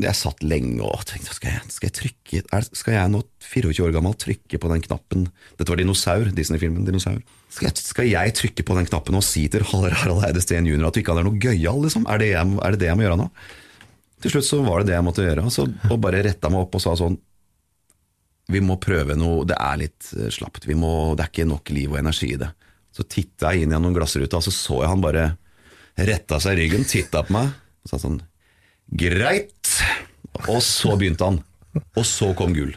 [0.03, 3.95] jeg satt lenge og tenkte skal jeg, skal jeg trykke Skal jeg nå 24 år
[3.95, 5.25] gammel trykke på den knappen
[5.57, 7.17] Dette var Dinosaur, Disney-filmen Dinosaur.
[7.49, 10.85] Skal jeg, skal jeg trykke på den knappen og si til Harald Eide Steen jr.
[10.87, 11.81] at du ikke er noe gøyal?
[11.85, 12.05] Liksom?
[12.09, 13.29] Er, det er det det jeg må gjøre nå?
[14.23, 15.45] Til slutt så var det det jeg måtte gjøre.
[15.51, 17.17] Så, og bare retta meg opp og sa sånn
[18.53, 20.69] Vi må prøve noe Det er litt eh, slapt.
[20.77, 22.51] Må, det er ikke nok liv og energi i det.
[22.93, 25.25] Så titta jeg inn gjennom glassruta, og så så jeg han bare
[25.97, 27.49] retta seg i ryggen, titta på meg
[27.83, 28.21] og sa sånn
[28.93, 29.73] Greit!
[30.49, 31.41] Og så begynte han.
[31.97, 32.73] Og så kom gull.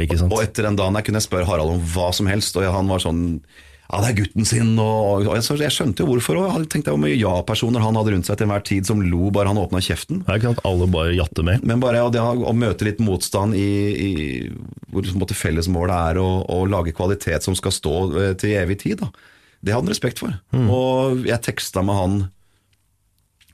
[0.00, 0.32] Ikke sant?
[0.32, 2.90] Og etter den dagen jeg kunne jeg spørre Harald om hva som helst, og han
[2.90, 3.22] var sånn
[3.92, 6.38] ja, det er gutten sin, og, og jeg, så jeg skjønte jo hvorfor.
[6.40, 9.28] Og jeg tenkte hvor mye ja-personer han hadde rundt seg til enhver tid, som lo
[9.34, 10.22] bare han åpna kjeften.
[10.22, 11.66] Det er ikke sant alle bare jatter med.
[11.68, 14.08] Men bare ja, det å møte litt motstand i, i
[14.88, 19.02] hvor måte fellesmålet er å, lage kvalitet som skal stå eh, til evig tid.
[19.04, 19.10] Da.
[19.60, 20.40] Det hadde han respekt for.
[20.56, 22.16] Og jeg teksta med han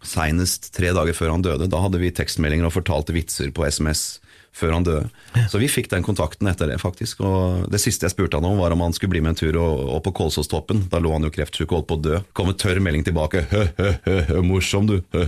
[0.08, 1.68] seinest tre dager før han døde.
[1.70, 4.18] Da hadde vi tekstmeldinger og fortalte vitser på SMS
[4.58, 5.06] før han døde.
[5.50, 7.20] Så vi fikk den kontakten etter det, faktisk.
[7.26, 9.58] Og det siste jeg spurte han om, var om han skulle bli med en tur
[9.60, 10.86] opp på Kolsåstoppen.
[10.90, 12.20] Da lå han jo kreftsyk og holdt på å dø.
[12.36, 13.44] Kom en tørr melding tilbake.
[13.52, 14.98] Hø, hø, hø, hø, morsom, du.
[15.14, 15.26] Hø.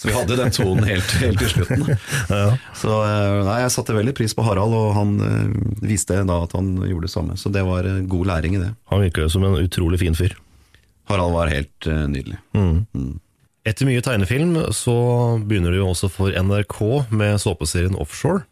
[0.00, 1.86] Så vi hadde den tonen helt, helt til slutten.
[2.30, 2.54] Ja.
[2.78, 6.54] Så eh, nei, jeg satte veldig pris på Harald, og han eh, viste da at
[6.56, 7.36] han gjorde det samme.
[7.40, 8.70] Så det var eh, god læring i det.
[8.92, 10.36] Han virker jo som en utrolig fin fyr.
[11.10, 12.38] Harald var helt nydelig.
[13.68, 14.94] Etter mye tegnefilm så
[15.44, 16.78] begynner du jo også for NRK
[17.12, 18.46] med såpeserien Offshore.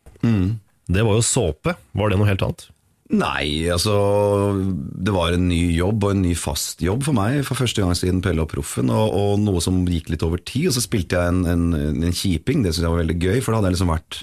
[0.88, 2.66] Det var jo såpe, var det noe helt annet?
[3.08, 3.94] Nei, altså
[4.60, 7.96] Det var en ny jobb og en ny fast jobb for meg for første gang
[7.96, 10.68] siden Pelle og Proffen, og, og noe som gikk litt over tid.
[10.68, 13.52] Og så spilte jeg en, en, en kjiping, det syntes jeg var veldig gøy, for
[13.52, 14.20] da hadde jeg liksom vært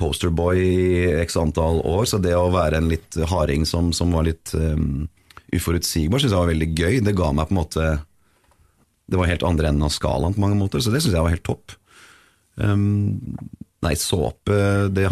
[0.00, 4.26] posterboy i x antall år, så det å være en litt harding som, som var
[4.26, 5.04] litt um,
[5.52, 7.00] uforutsigbar, syntes jeg var veldig gøy.
[7.04, 7.90] Det ga meg på en måte
[9.10, 11.34] Det var helt andre enden av skalaen på mange måter, så det syns jeg var
[11.34, 11.74] helt topp.
[12.60, 13.18] Um,
[13.84, 14.56] nei, såpe
[14.92, 15.06] det,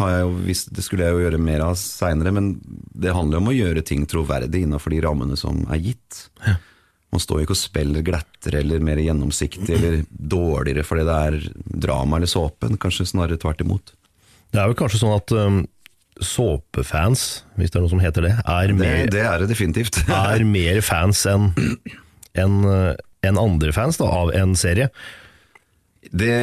[0.45, 2.51] visst, det skulle jeg jo gjøre mer av seinere, men
[2.93, 6.25] det handler jo om å gjøre ting troverdig innenfor de rammene som er gitt.
[7.09, 11.39] Man står jo ikke og spiller glattere eller mer gjennomsiktig eller dårligere fordi det er
[11.87, 13.95] drama eller såpe, kanskje snarere tvert imot.
[14.53, 15.59] Det er vel kanskje sånn at um,
[16.21, 17.25] såpefans,
[17.57, 20.03] hvis det er noe som heter det, er mer, det er det definitivt.
[20.13, 21.51] er mer fans enn
[22.37, 22.93] en, uh,
[23.25, 24.89] enn andre fans da, av en serie.
[26.09, 26.35] Det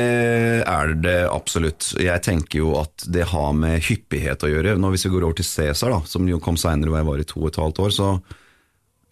[0.69, 1.95] er det absolutt.
[1.99, 4.77] Jeg tenker jo at det har med hyppighet å gjøre.
[4.79, 7.23] Nå Hvis vi går over til Cæsar, da, som jo kom seinere hvor jeg var
[7.23, 8.11] i to og et halvt år, så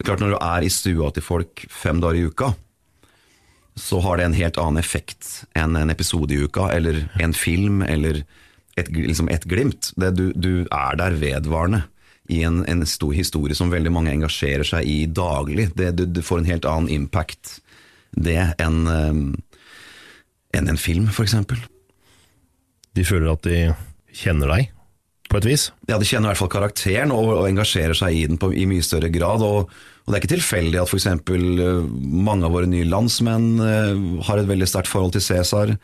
[0.05, 2.53] klart når du er i stua til folk fem dager i uka,
[3.75, 7.81] så har det en helt annen effekt enn en episode i uka, eller en film,
[7.83, 8.21] eller
[8.79, 9.91] et, liksom et glimt.
[9.99, 11.83] Det, du, du er der vedvarende
[12.31, 15.69] i en, en stor historie som veldig mange engasjerer seg i daglig.
[15.77, 17.59] Det, du, du får en helt annen impact
[18.15, 19.19] det enn eh,
[20.55, 21.59] enn en film, eksempel.
[22.95, 23.59] De føler at de
[24.15, 24.69] kjenner deg,
[25.27, 25.65] på et vis.
[25.89, 28.67] Ja, De kjenner i hvert fall karakteren og, og engasjerer seg i den på, i
[28.69, 29.43] mye større grad.
[29.43, 31.09] Og, og Det er ikke tilfeldig at f.eks.
[31.99, 35.75] mange av våre nye landsmenn eh, har et veldig sterkt forhold til Cæsar.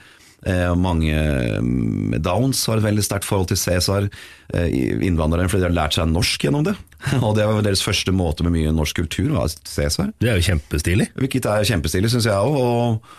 [0.41, 1.13] Eh, mange
[1.62, 4.08] med downs har et veldig sterkt forhold til Cæsar.
[4.54, 4.69] Eh,
[5.06, 6.75] innvandrere fordi de har lært seg norsk gjennom det.
[7.25, 10.13] Og det var deres første måte med mye norsk kultur, var Cæsar.
[10.21, 11.12] Det er jo kjempestilig.
[11.19, 12.58] Hvilket er kjempestilig, syns jeg òg.
[12.58, 13.17] Og,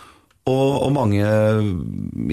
[0.50, 1.22] og, og mange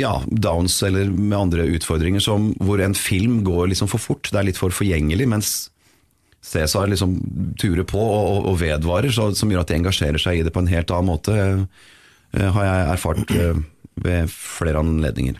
[0.02, 4.32] ja, downs eller med andre utfordringer som, hvor en film går liksom for fort.
[4.32, 5.30] Det er litt for forgjengelig.
[5.30, 5.54] Mens
[6.42, 7.20] Cæsar liksom
[7.62, 10.56] turer på og, og, og vedvarer, så, som gjør at de engasjerer seg i det
[10.56, 11.36] på en helt annen måte,
[12.34, 13.38] eh, har jeg erfart
[14.04, 15.40] ved flere anledninger.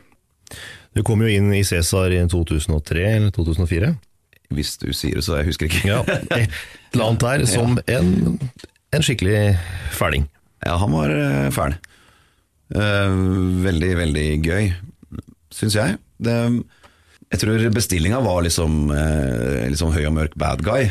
[0.98, 3.94] Du kom jo inn i Cæsar i 2003 eller 2004.
[4.50, 5.84] Hvis du sier det, så jeg husker ikke.
[5.86, 6.00] Ja,
[6.34, 6.50] et
[6.96, 8.40] eller annet der, som en,
[8.96, 9.54] en skikkelig
[9.94, 10.26] fæling.
[10.66, 11.78] Ja, han var eh, fæl.
[12.74, 13.14] Eh,
[13.66, 14.72] veldig, veldig gøy,
[15.54, 16.00] syns jeg.
[16.20, 16.36] Det,
[17.30, 20.90] jeg tror bestillinga var liksom, eh, liksom høy og mørk bad guy,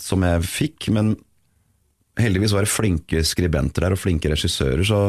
[0.00, 0.88] som jeg fikk.
[0.94, 1.16] Men
[2.22, 5.04] heldigvis var det flinke skribenter der og flinke regissører, så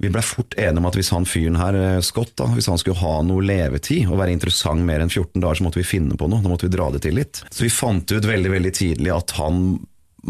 [0.00, 2.80] vi blei fort enige om at hvis han fyren her, eh, Scott, da, hvis han
[2.80, 6.16] skulle ha noe levetid og være interessant mer enn 14 dager, så måtte vi finne
[6.16, 6.40] på noe.
[6.40, 7.42] Da måtte vi dra det til litt.
[7.52, 9.78] Så vi fant ut veldig veldig tidlig at han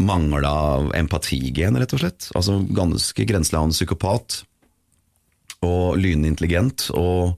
[0.01, 0.53] mangla
[0.97, 2.27] empatigen, rett og slett.
[2.35, 4.41] Altså ganske grenseland psykopat.
[5.63, 7.37] Og lynintelligent og,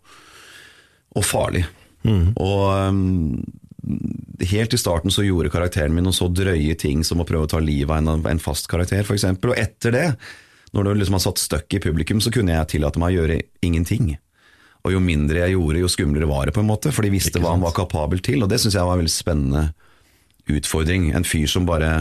[1.14, 1.66] og farlig.
[2.40, 3.44] Og um,
[4.44, 7.52] helt i starten så gjorde karakteren min noen så drøye ting som å prøve å
[7.52, 9.28] ta livet av en, en fast karakter, f.eks.
[9.36, 10.08] Og etter det,
[10.74, 13.42] når det liksom har satt støkk i publikum, så kunne jeg tillate meg å gjøre
[13.66, 14.16] ingenting.
[14.84, 17.40] Og jo mindre jeg gjorde, jo skumlere var det, på en måte, for de visste
[17.40, 18.44] hva han var kapabel til.
[18.44, 19.64] Og det syns jeg var en veldig spennende
[20.52, 21.12] utfordring.
[21.16, 21.94] En fyr som bare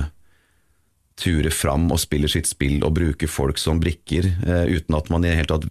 [1.21, 5.25] turer fram og spiller sitt spill og bruker folk som brikker, eh, uten at man
[5.25, 5.69] i det hele tatt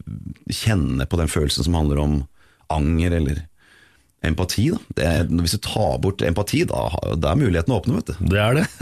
[0.62, 2.20] kjenner på den følelsen som handler om
[2.72, 3.42] anger eller
[4.26, 4.70] empati.
[4.70, 4.78] Da.
[4.98, 6.82] Det er, hvis du tar bort empati, da,
[7.18, 8.16] da er muligheten åpne, vet du.
[8.32, 8.66] Det er det.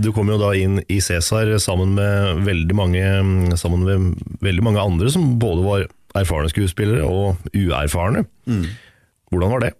[0.00, 3.02] Du kom jo da inn i Cæsar sammen med veldig mange
[3.58, 3.98] Sammen med
[4.44, 5.86] veldig mange andre som både var
[6.20, 8.24] erfarne skuespillere og uerfarne.
[9.30, 9.72] Hvordan var det?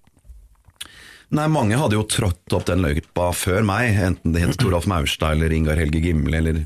[1.30, 5.32] Nei, Mange hadde jo trådt opp den løypa før meg, enten det het Toralf Maurstad
[5.36, 6.56] eller Ingar Helge Gimle, eller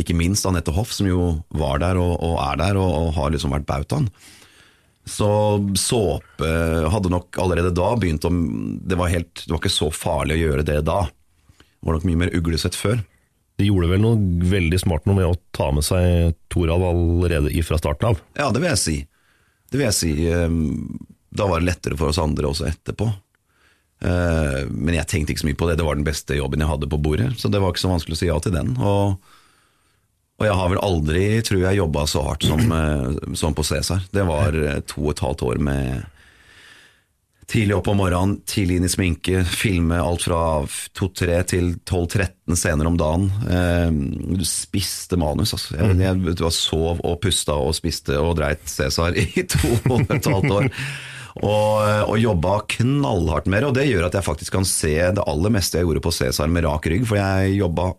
[0.00, 1.18] ikke minst Anette Hoff, som jo
[1.52, 4.08] var der og, og er der, og, og har liksom vært bautaen.
[5.04, 5.28] Så
[5.76, 6.48] såpe
[6.90, 10.42] hadde nok allerede da begynt å det var, helt, det var ikke så farlig å
[10.46, 11.02] gjøre det da.
[11.60, 13.02] Det var nok mye mer uglesett før.
[13.60, 17.78] De gjorde vel noe veldig smart noe med å ta med seg Toralv allerede ifra
[17.78, 18.22] starten av.
[18.38, 18.96] Ja, det vil jeg si.
[19.70, 20.14] Det vil jeg si.
[20.30, 20.96] Ehm,
[21.34, 23.06] da var det lettere for oss andre også etterpå.
[24.04, 25.78] Eh, men jeg tenkte ikke så mye på det.
[25.78, 28.18] Det var den beste jobben jeg hadde på bordet, så det var ikke så vanskelig
[28.18, 28.74] å si ja til den.
[28.80, 29.16] Og,
[30.34, 34.02] og jeg har vel aldri, tror jeg, jobba så hardt som, eh, som på Cæsar.
[34.10, 36.10] Det var eh, to og et halvt år med
[37.46, 40.64] tidlig opp om morgenen, tidlig inn i sminke, filme alt fra
[40.96, 43.28] to-tre til 12-13 scener om dagen.
[43.46, 43.94] Eh,
[44.34, 45.76] du spiste manus, altså.
[45.78, 50.02] Jeg, jeg, jeg hva, sov og pusta og spiste og dreit Cæsar i to og
[50.08, 50.66] et halvt år.
[51.44, 51.78] Og,
[52.10, 55.54] og jobba knallhardt med det, og det gjør at jeg faktisk kan se det aller
[55.54, 57.92] meste jeg gjorde på Cæsar med rak rygg, for jeg jobba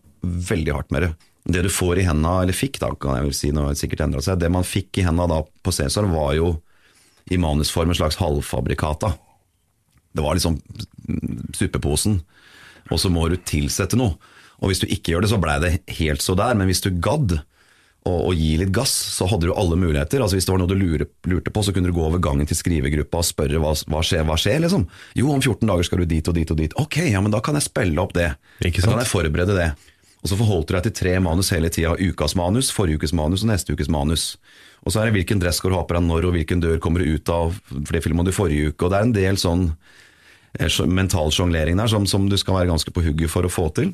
[0.52, 1.14] veldig hardt med det.
[1.46, 3.82] Det du får i henda, eller fikk da, kan jeg vel si, nå har det
[3.82, 6.56] sikkert endra seg, det man fikk i henda da på Cæsar, var jo
[7.30, 9.12] i manusform en slags halvfabrikata.
[10.16, 10.58] Det var liksom
[11.58, 12.22] suppeposen,
[12.90, 14.18] og så må du tilsette noe.
[14.62, 16.94] Og hvis du ikke gjør det, så blei det helt så der, men hvis du
[16.94, 17.40] gadd
[18.06, 20.22] å, gi litt gass, så hadde du alle muligheter.
[20.22, 22.46] Altså Hvis det var noe du lurte, lurte på, så kunne du gå over gangen
[22.46, 24.86] til skrivegruppa og spørre hva, hva skjer, hva skjer, liksom.
[25.18, 26.76] Jo, om 14 dager skal du dit og dit og dit.
[26.82, 28.30] Ok, ja, men da kan jeg spille opp det.
[28.62, 29.72] Ikke Da kan jeg forberede det.
[30.26, 31.92] Og så forholdt du deg til tre manus hele tida.
[32.02, 34.24] Ukas manus, forrige ukes manus og neste ukes manus.
[34.82, 36.80] Og så er det hvilken dress går du ha på deg når, og hvilken dør
[36.82, 38.88] kommer du ut av, for det filma du forrige uke.
[38.88, 39.68] Og det er en del sånn
[40.58, 43.68] eh, mental sjonglering der som, som du skal være ganske på hugget for å få
[43.78, 43.94] til.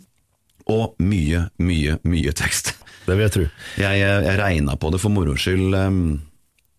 [0.72, 2.78] Og mye, mye, mye tekst.
[3.08, 3.46] Det vil jeg tro.
[3.82, 6.04] Jeg, jeg, jeg regna på det for moro skyld um,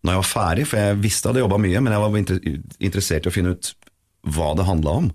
[0.07, 2.39] når jeg var ferdig, for jeg visste jeg hadde jobba mye, men jeg var inter
[2.79, 3.73] interessert i å finne ut
[4.31, 5.09] hva det handla om.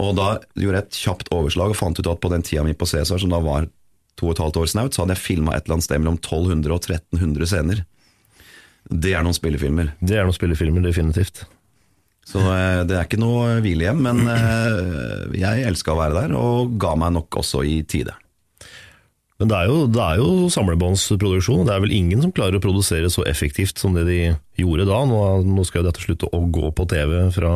[0.00, 2.74] Og da gjorde jeg et kjapt overslag og fant ut at på den tida mi
[2.76, 3.68] på Cæsar, som da var
[4.18, 6.18] to og et halvt år snaut, så hadde jeg filma et eller annet sted mellom
[6.20, 7.84] 1200 og 1300 scener.
[8.90, 9.94] Det er noen spillefilmer.
[10.00, 11.44] Det er noen spillefilmer, definitivt.
[12.28, 16.76] Så eh, det er ikke noe hvilehjem, men eh, jeg elska å være der, og
[16.80, 18.14] ga meg nok også i tide.
[19.40, 22.58] Men det er jo, det er jo samlebåndsproduksjon, og det er vel ingen som klarer
[22.58, 24.20] å produsere så effektivt som det de
[24.60, 25.00] gjorde da.
[25.08, 27.54] Nå, nå skal jo dette slutte å gå på TV fra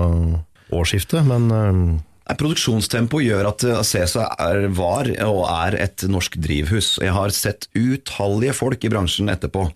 [0.75, 1.83] årsskiftet, men eh,
[2.25, 6.95] Produksjonstempo gjør at Cæsar Acesa er, var og er et norsk drivhus.
[7.03, 9.67] Jeg har sett utallige folk i bransjen etterpå.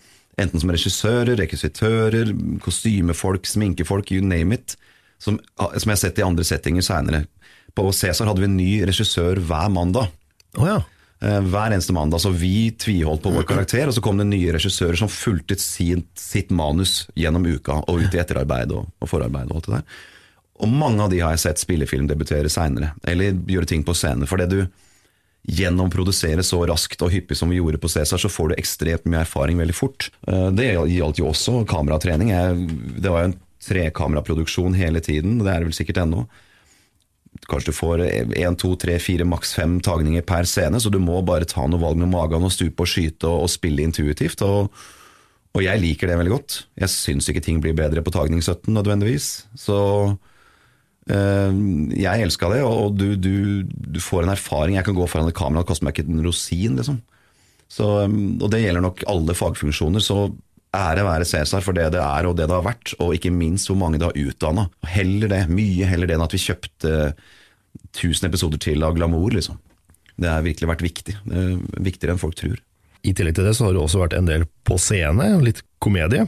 [0.41, 2.31] Enten som regissører, rekvisitører,
[2.65, 4.79] kostymefolk, sminkefolk, you name it.
[5.21, 7.25] Som, som jeg har sett i andre settinger seinere.
[7.77, 10.09] På Cæsar hadde vi en ny regissør hver mandag.
[10.57, 10.79] Oh, ja.
[11.21, 12.23] Eh, Hver eneste mandag.
[12.23, 16.09] Så vi tviholdt på vår karakter, og så kom det nye regissører som fulgte sitt,
[16.17, 19.99] sitt manus gjennom uka, og ut i etterarbeid og, og forarbeid og alt det der.
[20.59, 24.27] Og mange av de har jeg sett spillefilmdebutere seinere, eller gjøre ting på scenen.
[24.29, 24.61] For det du
[25.49, 29.23] gjennomproduserer så raskt og hyppig som vi gjorde på Cæsar, så får du ekstremt mye
[29.23, 30.11] erfaring veldig fort.
[30.27, 32.33] Eh, Det gjaldt jo også kameratrening.
[32.99, 36.27] Det var jo en trekameraproduksjon hele tiden, det er det vel sikkert ennå.
[37.49, 38.03] Kanskje du får
[38.37, 41.81] én, to, tre, fire, maks fem tagninger per scene, så du må bare ta noe
[41.81, 44.43] valg med magen og stupe og skyte og, og spille intuitivt.
[44.43, 44.73] Og,
[45.55, 46.57] og jeg liker det veldig godt.
[46.83, 49.29] Jeg syns ikke ting blir bedre på tagning 17 nødvendigvis.
[49.57, 49.79] Så
[51.09, 54.77] jeg elska det, og du, du, du får en erfaring.
[54.77, 56.99] Jeg kan gå foran et kamera, det koster meg ikke en rosin, liksom.
[57.69, 60.03] Så, um, og det gjelder nok alle fagfunksjoner.
[60.05, 60.31] Så
[60.77, 63.71] ære være Cæsar for det det er og det det har vært, og ikke minst
[63.71, 64.69] hvor mange det har utdanna.
[64.89, 66.95] Heller det, mye heller det enn at vi kjøpte
[67.93, 69.61] 1000 episoder til av glamour, liksom.
[70.19, 71.15] Det har virkelig vært viktig.
[71.31, 71.53] Er
[71.85, 72.59] viktigere enn folk tror.
[73.07, 76.27] I tillegg til det så har du også vært en del på scene, litt komedie.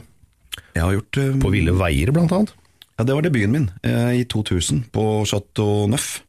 [0.71, 2.53] Jeg har gjort um, På Ville veier, blant annet.
[3.01, 6.19] Ja, det var debuten min eh, i 2000 på Chateau Neuf.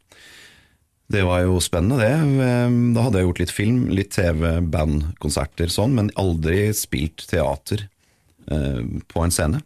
[1.13, 2.15] Det var jo spennende, det.
[2.41, 7.85] Eh, Da hadde jeg gjort litt film, litt TV, bandkonserter sånn, men aldri spilt teater
[8.49, 9.61] eh, på en scene.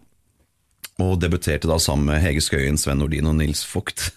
[0.99, 4.09] Og debuterte da sammen med Hege Skøyen, Sven Nordin og Nils Vogt.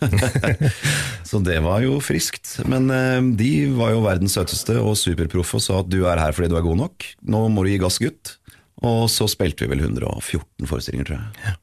[1.30, 2.56] Så det var jo friskt.
[2.66, 6.34] Men eh, de var jo verdens søteste og superproffe og sa at du er her
[6.34, 7.12] fordi du er god nok.
[7.30, 8.40] Nå må du gi gass, gutt.
[8.82, 11.60] Og så spilte vi vel 114 forestillinger, tror jeg.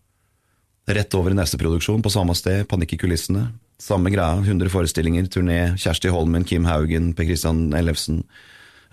[0.87, 3.49] Rett over i neste produksjon, på samme sted, Panikk i kulissene.
[3.83, 5.59] Samme greia, 100 forestillinger, turné.
[5.83, 8.21] Kjersti Holmen, Kim Haugen, Per Christian Ellefsen,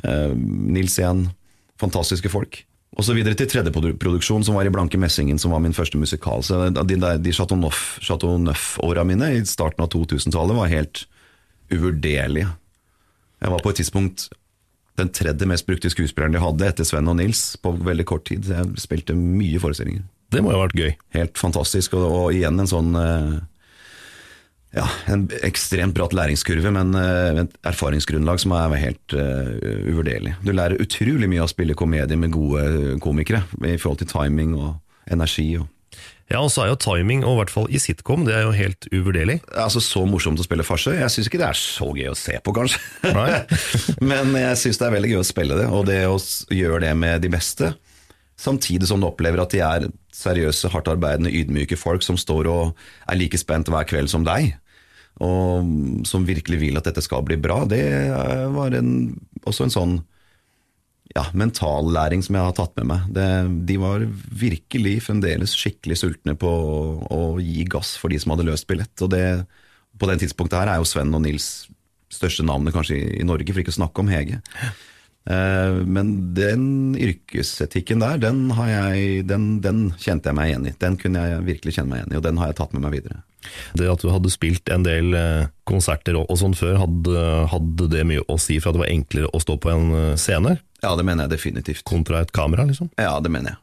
[0.03, 1.27] eh, Nils igjen.
[1.79, 2.63] Fantastiske folk.
[2.97, 5.97] Og så videre til tredje produksjon, som var i Blanke Messingen, som var min første
[5.97, 6.41] musikal.
[6.45, 11.05] Så de, der- de Neuf- Chateau Neuf-åra mine i starten av 2000-tallet var helt
[11.71, 12.49] uvurderlige.
[13.41, 14.29] Jeg var på et tidspunkt
[14.97, 18.45] den tredje mest brukte skuespilleren de hadde, etter Sven og Nils, på veldig kort tid.
[18.45, 20.03] Jeg spilte mye forestillinger.
[20.33, 20.93] Det må jo ha vært gøy.
[21.17, 23.33] Helt fantastisk, og, og igjen en sånn eh,
[24.73, 29.53] Ja, en ekstremt bratt læringskurve, men eh, et erfaringsgrunnlag som er helt uh,
[29.91, 30.33] uvurderlig.
[30.41, 34.57] Du lærer utrolig mye av å spille komedie med gode komikere, i forhold til timing
[34.57, 34.73] og
[35.13, 35.51] energi.
[35.61, 35.69] Og,
[36.31, 38.57] Ja, og så er jo timing, og i hvert fall i sitcom, det er jo
[38.57, 39.41] helt uvurderlig.
[39.53, 40.95] altså Så morsomt å spille farse.
[40.97, 42.81] Jeg syns ikke det er så gøy å se på, kanskje.
[43.13, 43.43] Nei.
[44.09, 46.17] Men jeg syns det er veldig gøy å spille det, og det å
[46.49, 47.75] gjøre det med de beste
[48.39, 52.85] Samtidig som du opplever at de er seriøse, hardt arbeidende, ydmyke folk som står og
[53.09, 54.55] er like spent hver kveld som deg.
[55.21, 57.61] Og som virkelig vil at dette skal bli bra.
[57.69, 57.83] Det
[58.55, 59.13] var en,
[59.45, 59.95] også en sånn
[61.13, 63.11] ja, mentallæring som jeg har tatt med meg.
[63.13, 63.27] Det,
[63.69, 64.05] de var
[64.43, 66.79] virkelig fremdeles skikkelig sultne på å,
[67.13, 68.95] å, gi gass for de som hadde løst billett.
[69.05, 69.25] Og det,
[69.99, 71.67] på den tidspunktet her er jo Sven og Nils
[72.13, 74.41] største navnet kanskje i, i Norge, for ikke å snakke om Hege.
[75.23, 76.65] Eh, men den
[76.99, 80.73] yrkesetikken der, den, jeg, den, den, kjente jeg meg igjen i.
[80.81, 82.97] Den kunne jeg virkelig kjenne meg igjen i, og den har jeg tatt med meg
[82.97, 83.23] videre.
[83.75, 88.05] Det at du hadde spilt en del eh, konserter og, sånn før, hadde, hadde, det
[88.07, 90.57] mye å si for at det var enklere å stå på en eh, scene?
[90.83, 91.85] Ja, det mener jeg definitivt.
[91.87, 92.91] Kontra et kamera, liksom?
[92.99, 93.62] Ja, det mener jeg.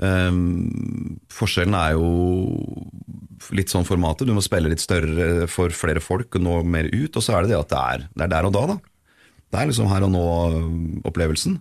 [0.00, 2.10] Um, forskjellen er jo
[3.56, 4.28] litt sånn formatet.
[4.28, 7.12] Du må spille litt større for flere folk og nå mer ut.
[7.12, 8.78] Og så er det det at det er, det er der og da, da.
[9.50, 11.58] Det er liksom her og nå-opplevelsen.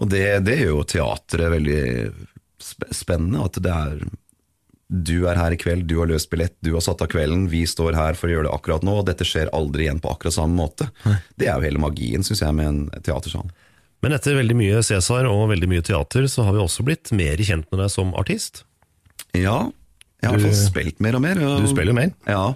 [0.00, 1.82] Og det, det gjør jo teatret veldig
[2.94, 3.44] spennende.
[3.44, 4.04] At det er
[4.90, 7.62] Du er her i kveld, du har løst billett, du har satt av kvelden, vi
[7.68, 10.34] står her for å gjøre det akkurat nå, og dette skjer aldri igjen på akkurat
[10.34, 10.88] samme måte.
[11.38, 13.46] Det er jo hele magien, syns jeg, med en teatersal.
[14.00, 17.40] Men etter veldig mye Cæsar og veldig mye teater, så har vi også blitt mer
[17.44, 18.64] kjent med deg som artist?
[19.36, 19.68] Ja,
[20.20, 21.40] jeg har i hvert fall spilt mer og mer.
[21.44, 22.12] Og, du spiller mer?
[22.28, 22.54] Ja.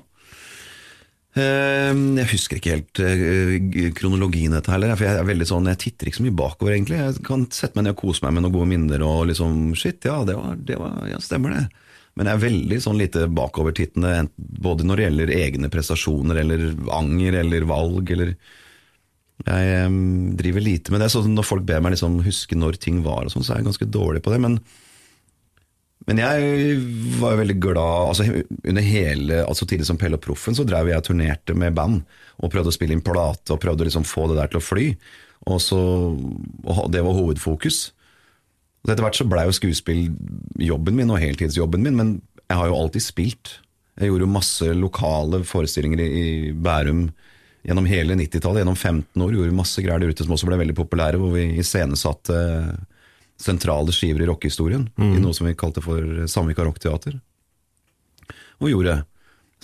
[1.34, 4.92] Ehm, jeg husker ikke helt eh, kronologien dette heller.
[4.94, 7.00] For jeg er veldig sånn, jeg titter ikke så mye bakover, egentlig.
[7.00, 10.04] Jeg kan sette meg ned og kose meg med noen gode minner og liksom Shit,
[10.06, 11.64] ja, det var, det var ja, stemmer det.
[12.14, 17.40] Men jeg er veldig sånn lite bakovertittende, både når det gjelder egne prestasjoner eller anger
[17.40, 18.36] eller valg eller
[19.44, 21.10] Jeg um, driver lite med det.
[21.12, 23.70] Så når folk ber meg liksom huske når ting var, og sånn, så er jeg
[23.70, 24.42] ganske dårlig på det.
[24.46, 24.58] men
[26.04, 26.78] men jeg
[27.16, 28.26] var veldig glad altså
[28.68, 32.02] Under hele, altså tidlig som Pelle og Proffen så drev jeg og turnerte med band
[32.42, 34.64] og prøvde å spille inn plate og prøvde å liksom få det der til å
[34.64, 34.86] fly.
[35.46, 35.78] Og, så,
[36.66, 37.78] og Det var hovedfokus.
[38.82, 40.08] Og Etter hvert så blei jo skuespill
[40.60, 42.10] jobben min og heltidsjobben min, men
[42.50, 43.52] jeg har jo alltid spilt.
[43.96, 47.06] Jeg gjorde jo masse lokale forestillinger i Bærum
[47.64, 48.62] gjennom hele 90-tallet.
[48.62, 51.46] Gjennom 15 år gjorde masse greier der ute som også ble veldig populære, hvor vi
[51.62, 52.74] iscenesatte uh,
[53.40, 55.14] sentrale skiver i rockehistorien, mm.
[55.16, 57.18] i noe som vi kalte for Samvika Rockteater.
[58.60, 59.00] Og gjorde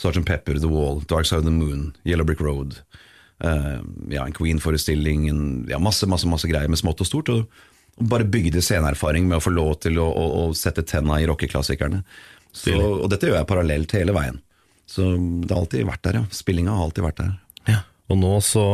[0.01, 0.25] Sgt.
[0.27, 2.79] Pepper, The Wall, Dark Side of the Moon, Yellow Brick Road,
[3.45, 5.29] uh, ja, en Queen-forestilling,
[5.71, 7.33] ja, masse, masse, masse greier med smått og stort.
[7.35, 7.45] Og,
[8.01, 11.29] og bare bygde sceneerfaring med å få lov til å, å, å sette tenna i
[11.29, 12.01] rockeklassikerne.
[12.51, 14.41] Så, og dette gjør jeg parallelt hele veien.
[14.91, 16.25] Så det har alltid vært der, ja.
[16.35, 17.35] Spillinga har alltid vært der.
[17.69, 17.83] Ja.
[18.11, 18.65] Og nå så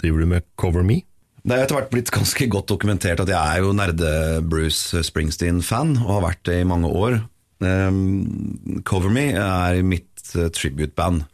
[0.00, 1.02] driver du med Cover Me?
[1.48, 4.12] Det er etter hvert blitt ganske godt dokumentert at jeg er jo nerde
[4.44, 7.20] Bruce Springsteen-fan, og har vært det i mange år.
[7.64, 11.24] Um, Cover Me er mitt uh, tribute-band.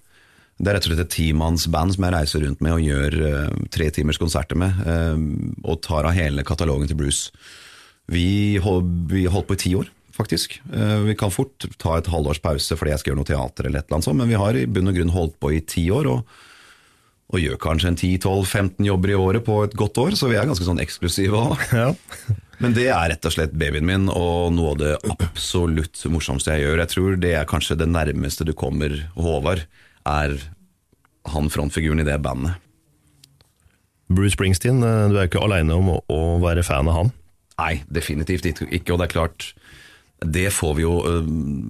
[0.54, 3.66] Det er rett og slett et timannsband som jeg reiser rundt med og gjør uh,
[3.74, 5.18] tre timers konserter med, uh,
[5.66, 7.34] og tar av hele katalogen til Bruce.
[8.12, 10.60] Vi, hold, vi holdt på i ti år, faktisk.
[10.70, 13.82] Uh, vi kan fort ta et halvårs pause fordi jeg skal gjøre noe teater, eller
[13.82, 15.88] et eller annet sånt, men vi har i bunn og grunn holdt på i ti
[15.90, 16.12] år.
[16.12, 16.42] og
[17.32, 20.48] og gjør kanskje en 10-12-15 jobber i året på et godt år, så vi er
[20.48, 21.68] ganske sånn eksklusive òg.
[21.84, 21.92] Ja.
[22.62, 26.62] Men det er rett og slett babyen min, og noe av det absolutt morsomste jeg
[26.62, 26.82] gjør.
[26.84, 29.64] Jeg tror det er kanskje det nærmeste du kommer Håvard,
[30.06, 30.36] er
[31.34, 32.60] han frontfiguren i det bandet.
[34.14, 37.12] Bruce Springsteen, eh, du er jo ikke aleine om å være fan av han?
[37.58, 38.94] Nei, definitivt ikke.
[38.94, 39.50] Og det er klart,
[40.22, 41.24] får jo, øh,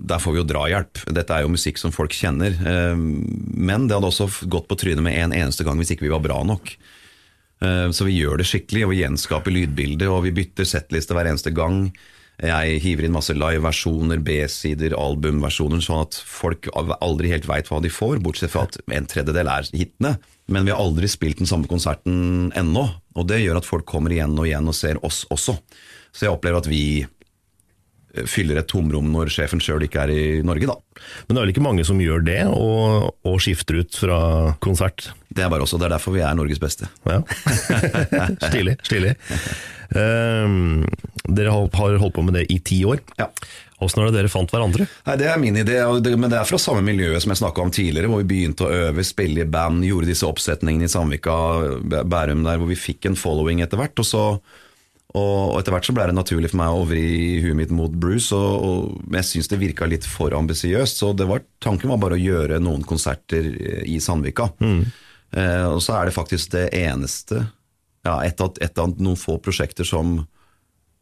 [0.06, 1.04] der får vi jo drahjelp.
[1.14, 2.52] Dette er jo musikk som folk kjenner.
[2.52, 6.12] Øh, men det hadde også gått på trynet med en eneste gang hvis ikke vi
[6.12, 6.76] var bra nok.
[7.62, 11.26] Øh, så vi gjør det skikkelig, og vi gjenskaper lydbildet, og vi bytter settliste hver
[11.26, 11.92] eneste gang.
[12.42, 17.92] Jeg hiver inn masse live-versjoner, B-sider, albumversjoner, sånn at folk aldri helt veit hva de
[17.94, 20.16] får, bortsett fra at en tredjedel er hitene.
[20.50, 24.12] Men vi har aldri spilt den samme konserten ennå, og det gjør at folk kommer
[24.12, 25.54] igjen og igjen og ser oss også.
[26.14, 27.08] Så jeg opplever at vi eh,
[28.30, 31.04] fyller et tomrom når sjefen sjøl ikke er i Norge, da.
[31.26, 34.18] Men det er vel ikke mange som gjør det, og, og skifter ut fra
[34.64, 35.10] konsert?
[35.34, 36.88] Det er bare også, det er derfor vi er Norges beste.
[37.08, 37.20] Ja.
[38.48, 38.78] stilig.
[38.86, 39.14] stilig.
[39.94, 40.84] Um,
[41.28, 43.02] dere har har holdt på med det i ti år.
[43.18, 43.28] Ja.
[43.82, 44.86] Åssen er det dere fant hverandre?
[45.06, 45.78] Nei, Det er min idé,
[46.16, 48.72] men det er fra samme miljø som jeg snakka om tidligere, hvor vi begynte å
[48.88, 51.34] øve, spille i band, gjorde disse oppsetningene i Sandvika,
[51.82, 53.98] Bærum der, hvor vi fikk en following etter hvert.
[53.98, 54.24] Og, så,
[55.14, 57.06] og, etter hvert så ble det naturlig for meg å vri
[57.44, 61.28] huet mitt mot Bruce, og, og jeg syns det virka litt for ambisiøst, så det
[61.30, 63.46] var, tanken var bare å gjøre noen konserter
[63.86, 64.50] i Sandvika.
[65.34, 67.44] Eh, og så er det faktisk det eneste,
[68.04, 70.20] ja, et av, et av noen få prosjekter som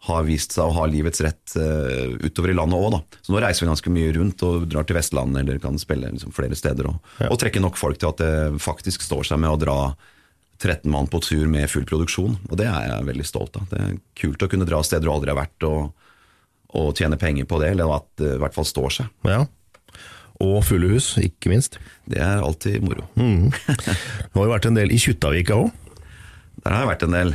[0.03, 3.21] har vist seg å ha livets rett uh, utover i landet òg, da.
[3.23, 6.33] Så nå reiser vi ganske mye rundt og drar til Vestlandet eller kan spille liksom,
[6.35, 6.89] flere steder.
[6.91, 9.77] Og, og trekke nok folk til at det faktisk står seg med å dra
[10.63, 12.37] 13 mann på tur med full produksjon.
[12.51, 13.67] Og det er jeg veldig stolt av.
[13.71, 15.91] Det er kult å kunne dra steder du aldri har vært og,
[16.79, 19.13] og tjene penger på det, eller at det i hvert fall står seg.
[19.29, 19.45] Ja.
[20.43, 21.79] Og fulle hus, ikke minst.
[22.09, 23.07] Det er alltid moro.
[23.15, 25.71] Det har jo vært en del i Kjuttaviga òg.
[26.63, 27.33] Der har jeg vært en del.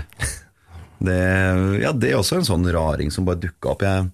[0.98, 1.18] Det,
[1.84, 3.84] ja, det er også en sånn raring som bare dukka opp.
[3.86, 4.08] Jeg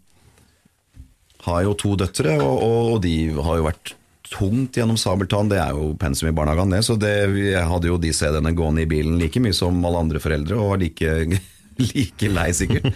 [1.45, 3.93] har jo to døtre, og, og, og de har jo vært
[4.33, 5.51] tungt gjennom Sabeltann.
[5.51, 6.81] Det er jo pensum i barnehagen, det.
[6.87, 10.21] Så det, jeg hadde jo de CD-ene gående i bilen like mye som alle andre
[10.23, 11.39] foreldre, og var like,
[11.93, 12.89] like lei, sikkert.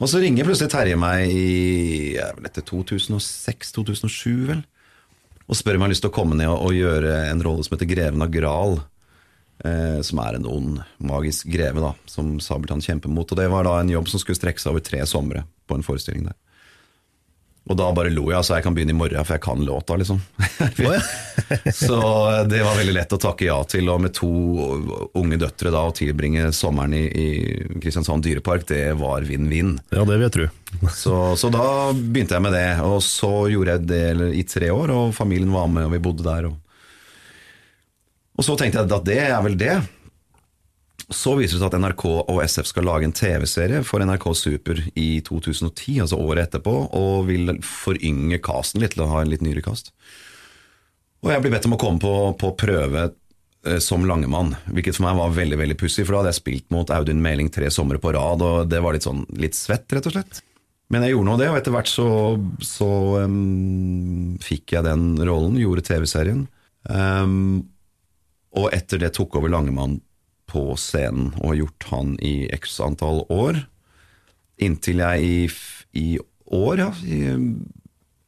[0.00, 4.62] Og så ringer plutselig Terje meg i etter 2006-2007, vel.
[5.50, 7.66] Og spør om jeg har lyst til å komme ned og, og gjøre en rolle
[7.66, 8.78] som heter Greven av Gral.
[9.64, 13.28] Eh, som er en ond, magisk greve da, som Sabeltann kjemper mot.
[13.28, 15.84] Og det var da en jobb som skulle strekke seg over tre somre på en
[15.84, 16.38] forestilling der.
[17.68, 19.96] Og da bare lo jeg, så jeg kan begynne i morgen, for jeg kan låta,
[20.00, 20.18] liksom.
[21.82, 21.98] så
[22.48, 24.30] det var veldig lett å takke ja til, og med to
[25.20, 27.28] unge døtre da, å tilbringe sommeren i, i
[27.82, 29.76] Kristiansand dyrepark, det var vinn-vinn.
[29.92, 30.48] Ja, det vil jeg tro.
[31.02, 34.92] Så, så da begynte jeg med det, og så gjorde jeg det i tre år,
[34.94, 36.46] og familien var med, og vi bodde der.
[36.46, 36.54] Og,
[38.38, 39.74] og så tenkte jeg at det er vel det.
[41.10, 44.78] Så viser det seg at NRK og SF skal lage en TV-serie for NRK Super
[44.94, 49.42] i 2010, altså året etterpå, og vil forynge casten litt til å ha en litt
[49.42, 49.90] nyere cast.
[51.24, 55.08] Og jeg blir bedt om å komme på, på prøve eh, som Langemann, hvilket for
[55.08, 57.98] meg var veldig veldig pussig, for da hadde jeg spilt mot Audun Meling tre somre
[58.00, 60.44] på rad, og det var litt sånn litt svett, rett og slett.
[60.90, 62.06] Men jeg gjorde nå det, og etter hvert så,
[62.66, 62.92] så
[63.26, 66.46] um, fikk jeg den rollen, gjorde TV-serien.
[66.86, 67.66] Um,
[68.58, 70.00] og etter det tok over Langemann
[70.50, 73.62] på scenen og har gjort han i x antall år.
[74.60, 75.36] Inntil jeg i,
[75.96, 76.08] i
[76.50, 77.20] år, ja, i,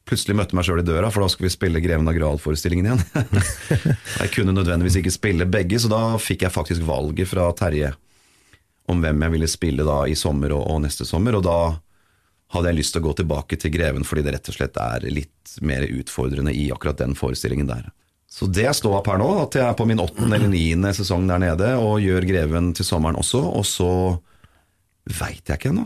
[0.08, 3.36] plutselig møtte meg sjøl i døra, for da skulle vi spille Greven av Gral-forestillingen igjen.
[4.22, 7.92] jeg kunne nødvendigvis ikke spille begge, så da fikk jeg faktisk valget fra Terje
[8.90, 11.58] om hvem jeg ville spille da i sommer og, og neste sommer, og da
[12.52, 15.06] hadde jeg lyst til å gå tilbake til Greven fordi det rett og slett er
[15.08, 17.88] litt mer utfordrende i akkurat den forestillingen der.
[18.32, 20.92] Så det er står opp her nå, at jeg er på min åttende eller niende
[20.96, 23.90] sesong der nede og gjør Greven til sommeren også, og så
[25.18, 25.84] veit jeg ikke ennå.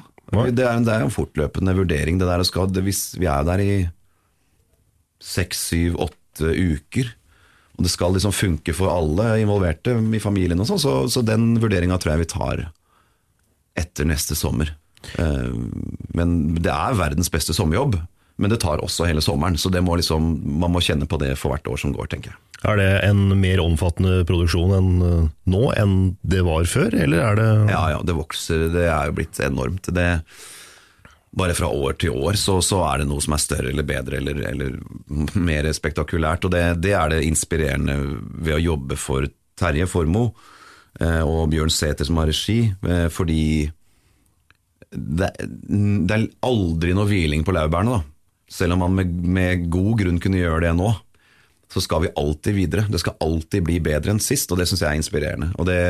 [0.55, 3.62] Det er, det er en fortløpende vurdering, det der å skal Hvis vi er der
[3.62, 3.74] i
[5.22, 7.11] seks, syv, åtte uker,
[7.76, 11.55] og det skal liksom funke for alle involverte i familien og sånn, så, så den
[11.62, 12.66] vurderinga tror jeg vi tar
[13.76, 14.70] etter neste sommer.
[15.20, 15.51] Eh,
[16.16, 17.99] Men det er verdens beste sommerjobb.
[18.37, 20.26] Men det tar også hele sommeren, så det må liksom,
[20.61, 22.41] man må kjenne på det for hvert år som går, tenker jeg.
[22.68, 27.41] Er det en mer omfattende produksjon enn eh, nå enn det var før, eller er
[27.41, 28.68] det Ja, ja, det vokser.
[28.74, 29.89] Det er jo blitt enormt.
[29.95, 30.09] Det,
[31.37, 34.20] bare fra år til år så, så er det noe som er større eller bedre
[34.20, 34.76] eller, eller
[35.37, 36.49] mer spektakulært.
[36.49, 37.97] Og det, det er det inspirerende
[38.32, 40.32] ved å jobbe for Terje Formoe
[41.01, 43.43] eh, og Bjørn Sæther som har regi, eh, fordi
[44.97, 48.16] det, det er aldri noe hviling på laurbærene, da.
[48.51, 50.92] Selv om man med, med god grunn kunne gjøre det nå,
[51.72, 52.84] så skal vi alltid videre.
[52.90, 55.51] Det skal alltid bli bedre enn sist, og det syns jeg er inspirerende.
[55.59, 55.80] Og det,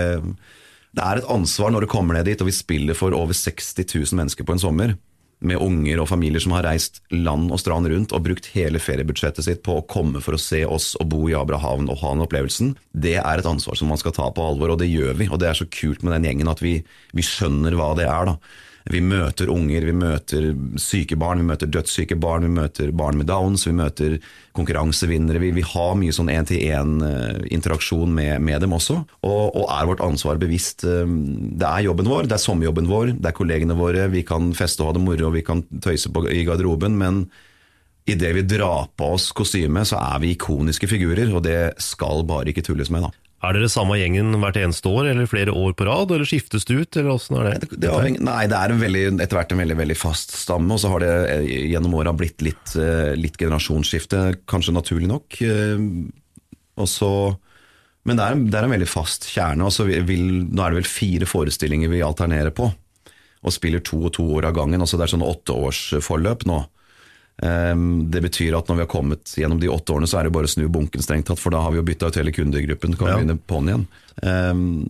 [0.97, 3.85] det er et ansvar når du kommer ned dit, og vi spiller for over 60
[3.85, 4.97] 000 mennesker på en sommer.
[5.45, 9.45] Med unger og familier som har reist land og strand rundt og brukt hele feriebudsjettet
[9.45, 12.25] sitt på å komme for å se oss og bo i Abrahavn og ha den
[12.25, 12.73] opplevelsen.
[12.97, 15.29] Det er et ansvar som man skal ta på alvor, og det gjør vi.
[15.29, 16.79] Og det er så kult med den gjengen at vi,
[17.13, 18.33] vi skjønner hva det er.
[18.33, 18.65] da.
[18.87, 20.45] Vi møter unger, vi møter
[20.79, 24.15] syke barn, vi møter dødssyke barn, vi møter barn med downs, vi møter
[24.55, 25.41] konkurransevinnere.
[25.43, 30.39] Vi, vi har mye sånn én-til-én-interaksjon med, med dem også, og, og er vårt ansvar
[30.39, 30.87] bevisst.
[30.87, 34.85] Det er jobben vår, det er sommerjobben vår, det er kollegene våre, vi kan feste
[34.85, 37.25] og ha det moro, vi kan tøyse på, i garderoben, men
[38.07, 42.55] idet vi drar på oss kostyme, så er vi ikoniske figurer, og det skal bare
[42.55, 43.26] ikke tulles med, da.
[43.47, 46.77] Er dere samme gjengen hvert eneste år, eller flere år på rad, eller skiftes det
[46.81, 47.69] ut, eller åssen er det?
[47.77, 50.91] Det, avheng, nei, det er veldig, etter hvert en veldig, veldig fast stamme, og så
[50.93, 55.39] har det eh, gjennom åra blitt litt, eh, litt generasjonsskifte, kanskje naturlig nok.
[55.47, 55.85] eh,
[56.77, 57.11] Og så,
[58.05, 60.83] men det er, det er en veldig fast kjerne, og så vil, nå er det
[60.83, 62.69] vel fire forestillinger vi alternerer på,
[63.47, 66.65] og spiller to og to år av gangen, altså det er sånn åtteårsforløp nå.
[67.43, 70.33] Ehm, Det betyr at når vi har kommet gjennom de åtte årene, så er det
[70.33, 72.97] bare å snu bunken strengt tatt, for da har vi jo bytta ut hele kundegruppen,
[72.97, 73.17] kan Ja.
[73.19, 73.87] vi begynne på'n igjen.
[74.23, 74.87] Ehm,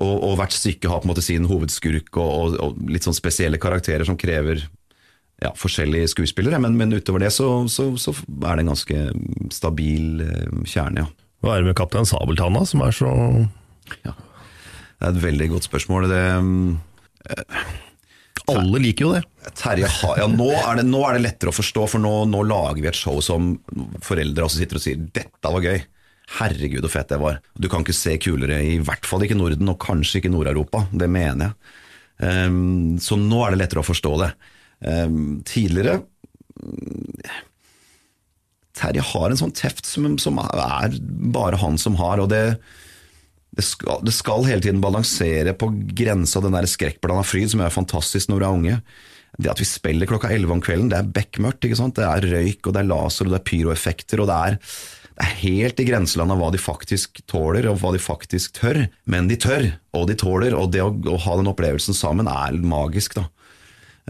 [0.00, 3.14] og, og hvert stykke har på en måte sin hovedskurk og, og, og litt sånn
[3.16, 4.64] spesielle karakterer som krever
[5.42, 8.98] ja, forskjellige skuespillere, men, men utover det så, så, så er det en ganske
[9.52, 11.08] stabil eh, kjerne, ja.
[11.44, 13.10] Hva er det med Kaptein Sabeltann, som er så
[14.06, 14.14] ja.
[14.14, 16.06] Det er et veldig godt spørsmål.
[16.08, 16.78] Det, mm,
[18.52, 19.22] Alle liker jo det.
[19.56, 22.42] Terje har, ja, nå, er det, nå er det lettere å forstå, for nå, nå
[22.44, 23.54] lager vi et show som
[24.04, 25.86] foreldre også sitter og sier 'dette var gøy'.
[26.38, 27.40] Herregud, så fett det var.
[27.60, 30.86] Du kan ikke se kulere, i hvert fall ikke Norden, og kanskje ikke Nord-Europa.
[30.92, 31.74] Det mener jeg.
[32.24, 34.30] Um, så nå er det lettere å forstå det.
[34.84, 35.98] Um, tidligere
[38.74, 40.96] Terje har en sånn teft som, som er
[41.34, 42.58] bare han som har, og det,
[43.54, 47.74] det skal, det skal hele tiden balansere på grensa den der skrekkblanda fryd som er
[47.74, 48.78] fantastisk når du er unge.
[49.38, 51.66] Det at vi spiller klokka 11 om kvelden, det er bekmørkt.
[51.66, 51.96] ikke sant?
[51.98, 54.58] Det er røyk, og det er laser, og det er pyroeffekter, og det er,
[55.14, 58.84] det er helt i grenseland av hva de faktisk tåler, og hva de faktisk tør.
[59.10, 62.60] Men de tør, og de tåler, og det å, å ha den opplevelsen sammen er
[62.62, 63.28] magisk, da.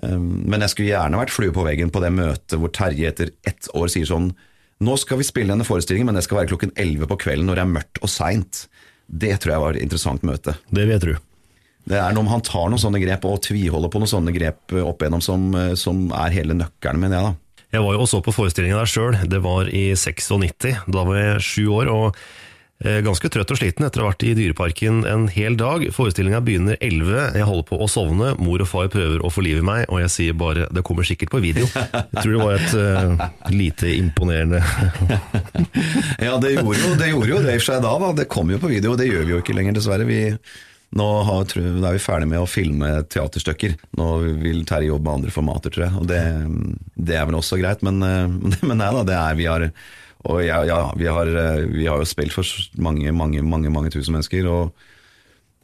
[0.03, 3.28] Um, Men jeg skulle gjerne vært flue på veggen på det møtet hvor Terje etter
[3.47, 4.32] ett år sier sånn
[4.82, 7.61] Nå skal vi spille denne forestillingen, men det skal være klokken 11 på kvelden når
[7.61, 8.64] det er mørkt og seint.
[9.07, 10.57] Det tror jeg var et interessant møte.
[10.70, 11.14] Det vil jeg tro.
[11.84, 14.72] Det er noe om han tar noen sånne grep og tviholder på noen sånne grep
[14.80, 17.34] opp igjennom som, som er hele nøkkelen, mener jeg da.
[17.74, 19.16] Jeg var jo og så på forestillingen der sjøl.
[19.26, 20.86] Det var i 96.
[20.94, 22.22] Da var jeg sju år og eh,
[22.85, 25.87] ganske trøtt og sliten etter å ha vært i Dyreparken en hel dag.
[25.95, 27.39] Forestillinga begynner 11.
[27.39, 28.35] Jeg holder på å sovne.
[28.37, 31.07] Mor og far prøver å få liv i meg, og jeg sier bare 'det kommer
[31.09, 31.64] sikkert på video'.
[31.64, 34.61] Jeg tror det var et uh, lite imponerende
[36.26, 38.12] Ja, det gjorde jo det, gjorde jo det for seg da, da.
[38.12, 40.07] Det kom jo på video, og det gjør vi jo ikke lenger, dessverre.
[40.09, 40.20] Vi,
[40.95, 43.76] nå har, da er vi ferdig med å filme teaterstykker.
[43.99, 44.09] Nå
[44.45, 45.97] vil Terje jobbe med andre formater, tror jeg.
[46.01, 46.22] Og det,
[46.95, 48.28] det er vel også greit, men, eh,
[48.68, 49.68] men nei da, det er vi har
[50.25, 52.49] og ja, ja vi, har, eh, vi har jo spilt for
[52.81, 54.49] mange, mange, mange, mange tusen mennesker.
[54.49, 54.72] og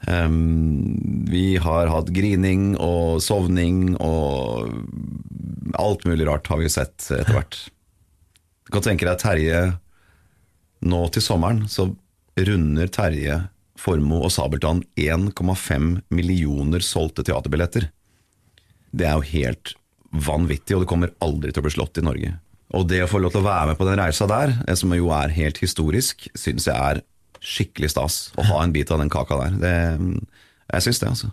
[0.07, 0.97] um,
[1.31, 4.73] vi har hatt grining og sovning og
[5.81, 7.61] alt mulig rart har vi sett etter hvert.
[8.67, 9.63] Du kan tenke deg Terje
[10.81, 11.91] nå til sommeren, så
[12.41, 13.41] runder Terje
[13.81, 17.89] Formoe og Sabeltann 1,5 millioner solgte teaterbilletter.
[18.93, 19.75] Det er jo helt
[20.11, 22.35] vanvittig, og det kommer aldri til å bli slått i Norge.
[22.77, 24.93] Og det å få lov til å være med på den reisa der, eh, som
[24.95, 27.03] jo er helt historisk, syns jeg er
[27.41, 28.19] skikkelig stas.
[28.39, 29.57] Å ha en bit av den kaka der.
[29.63, 29.75] Det,
[30.77, 31.31] jeg syns det, altså.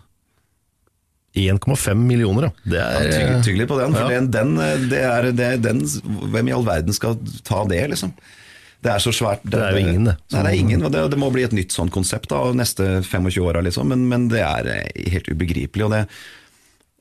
[1.38, 2.50] 1,5 millioner, da.
[2.64, 4.18] Det Ja, er tygg, tygg litt på den, for Ja.
[4.18, 5.82] den, den, det er, det er den
[6.32, 8.14] Hvem i all verden skal ta det, liksom?
[8.82, 9.42] Det er så svært.
[9.44, 10.16] Det er jo ingen, det.
[10.32, 13.02] Nei, det er ingen, og det, det må bli et nytt sånn konsept da, neste
[13.02, 13.88] 25 åra, liksom.
[13.90, 15.84] Men, men det er eh, helt ubegripelig.
[15.84, 16.04] Og det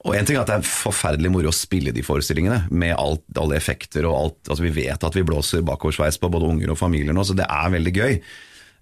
[0.05, 3.23] og en ting er at det er forferdelig moro å spille de forestillingene, med alt,
[3.39, 4.39] alle effekter og alt.
[4.45, 7.47] altså Vi vet at vi blåser bakoversveis på både unger og familier nå, så det
[7.49, 8.19] er veldig gøy.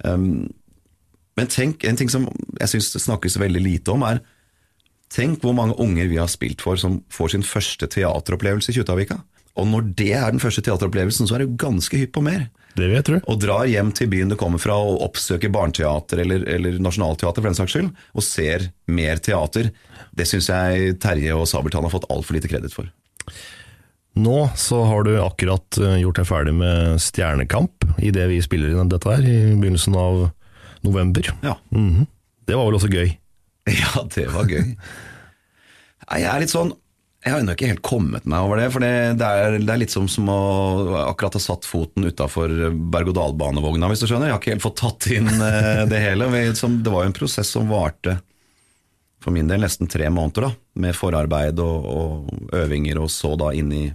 [0.04, 0.28] Um,
[1.40, 2.28] men tenk, en ting som
[2.60, 4.24] jeg syns snakkes veldig lite om, er
[5.16, 9.20] Tenk hvor mange unger vi har spilt for som får sin første teateropplevelse i Kjuttaviga.
[9.56, 12.48] Og når det er den første teateropplevelsen, så er du ganske hypp på mer.
[12.76, 13.20] Det vil jeg tro.
[13.32, 17.48] Og drar hjem til byen du kommer fra og oppsøker barneteater eller, eller nasjonalteater for
[17.48, 19.72] den saks skyld, og ser mer teater.
[20.16, 22.92] Det syns jeg Terje og Sabeltann har fått altfor lite kreditt for.
[24.16, 28.72] Nå så har du akkurat eh, gjort deg ferdig med Stjernekamp i det vi spiller
[28.72, 30.30] inn dette her, i begynnelsen av
[30.88, 31.32] november.
[31.44, 31.58] Ja,
[32.46, 33.12] Det var vel også gøy?
[33.82, 34.76] ja det var gøy.
[36.16, 36.76] Jeg er litt sånn
[37.26, 38.68] Jeg har ennå ikke helt kommet meg over det.
[38.76, 40.38] For det, det, er, det er litt som, som å
[41.08, 42.52] akkurat ha satt foten utafor
[42.94, 44.30] berg-og-dal-banevogna, hvis du skjønner.
[44.30, 46.28] Jeg har ikke helt fått tatt inn eh, det hele.
[46.30, 48.20] Det var jo en prosess som varte
[49.26, 50.52] for min del nesten tre måneder, da,
[50.86, 53.86] med forarbeid og, og øvinger, og så da inn i,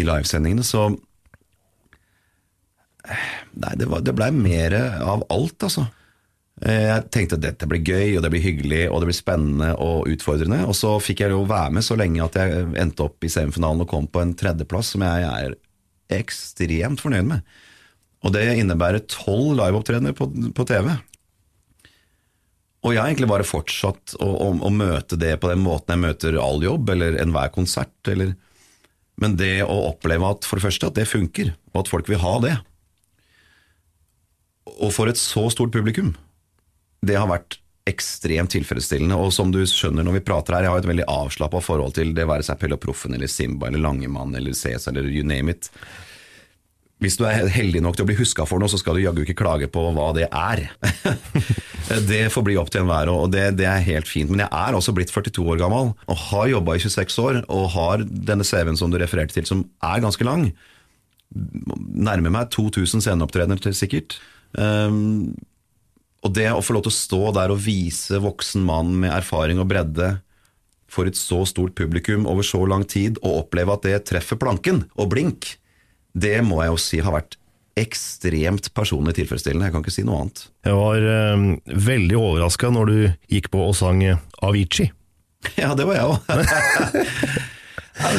[0.00, 0.64] i livesendingene.
[0.64, 0.86] Så
[3.04, 4.72] Nei, det, var- det blei mer
[5.04, 5.84] av alt, altså.
[6.62, 9.72] Eh, Jeg tenkte at dette blir gøy, og det blir hyggelig, og det blir spennende
[9.82, 10.62] og utfordrende.
[10.68, 13.82] Og så fikk jeg jo være med så lenge at jeg endte opp i semifinalen
[13.84, 15.56] og kom på en tredjeplass, som jeg er
[16.14, 17.56] ekstremt fornøyd med.
[18.24, 20.94] Og det innebærer tolv liveopptredener på, på TV.
[22.84, 26.04] Og jeg har egentlig bare fortsatt å, å, å møte det på den måten jeg
[26.04, 27.96] møter all jobb, eller enhver konsert.
[28.08, 28.34] Eller,
[29.20, 32.20] men det å oppleve at for det første at det funker, og at folk vil
[32.22, 32.54] ha det.
[34.78, 36.14] Og for et så stort publikum,
[37.06, 39.16] det har vært ekstremt tilfredsstillende.
[39.20, 42.14] Og som du skjønner når vi prater her, jeg har et veldig avslappa forhold til
[42.16, 45.52] det være seg Pelle og Proffen eller Simba eller Langemann eller Cæsar eller you name
[45.52, 45.70] it.
[47.02, 49.24] Hvis du er heldig nok til å bli huska for noe, så skal du jaggu
[49.24, 50.62] ikke klage på hva det er.
[52.10, 54.30] det får bli opp til enhver, og det, det, er helt fint.
[54.32, 57.66] Men jeg er også blitt 42 år gammel og har jobba i 26 år og
[57.74, 60.48] har denne CV-en som du refererte til, som er ganske lang.
[61.34, 64.16] Nærmer meg 2000 sceneopptredener sikkert.
[64.56, 65.34] Um,
[66.24, 69.60] og det å få lov til å stå der og vise voksen mann med erfaring
[69.60, 70.14] og bredde
[70.90, 74.84] for et så stort publikum over så lang tid, og oppleve at det treffer planken
[74.94, 75.56] og blink,
[76.14, 77.38] det må jeg jo si har vært
[77.74, 79.66] ekstremt personlig tilfredsstillende.
[79.66, 80.44] Jeg kan ikke si noe annet.
[80.62, 81.46] Jeg var eh,
[81.88, 82.98] veldig overraska når du
[83.34, 84.04] gikk på og sang
[84.40, 84.92] Avicii.
[85.60, 87.50] Ja, det var jeg òg.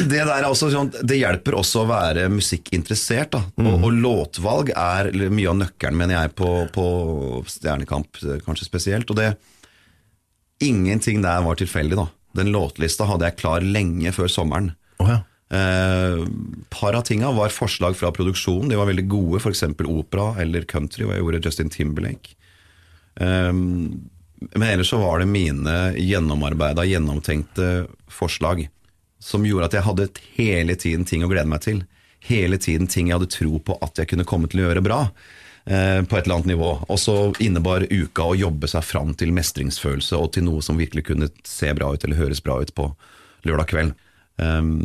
[0.08, 3.36] det, også, sånn, det hjelper også å være musikkinteressert.
[3.58, 3.66] Mm.
[3.68, 6.86] Og, og, låtvalg er mye av nøkkelen, mener jeg, på, på
[7.50, 9.12] Stjernekamp kanskje spesielt.
[9.12, 9.34] Og det
[10.64, 12.06] Ingenting der var tilfeldig, da.
[12.36, 14.70] Den låtlista hadde jeg klar lenge før sommeren.
[15.04, 15.18] Oh, ja.
[15.52, 16.22] Eh,
[16.72, 18.70] par av tinga var forslag fra produksjonen.
[18.72, 19.66] De var veldig gode, f.eks.
[19.84, 22.38] opera eller country, og jeg gjorde Justin Timberlake.
[23.20, 28.64] Eh, men ellers så var det mine gjennomarbeida, gjennomtenkte forslag
[29.26, 31.82] som gjorde at jeg hadde hele tiden ting å glede meg til.
[32.26, 35.00] Hele tiden ting jeg hadde tro på at jeg kunne komme til å gjøre bra.
[35.66, 36.70] Eh, på et eller annet nivå.
[36.86, 41.08] Og så innebar uka å jobbe seg fram til mestringsfølelse og til noe som virkelig
[41.08, 42.92] kunne se bra ut eller høres bra ut på
[43.46, 43.96] lørdag kveld.
[44.36, 44.76] Um,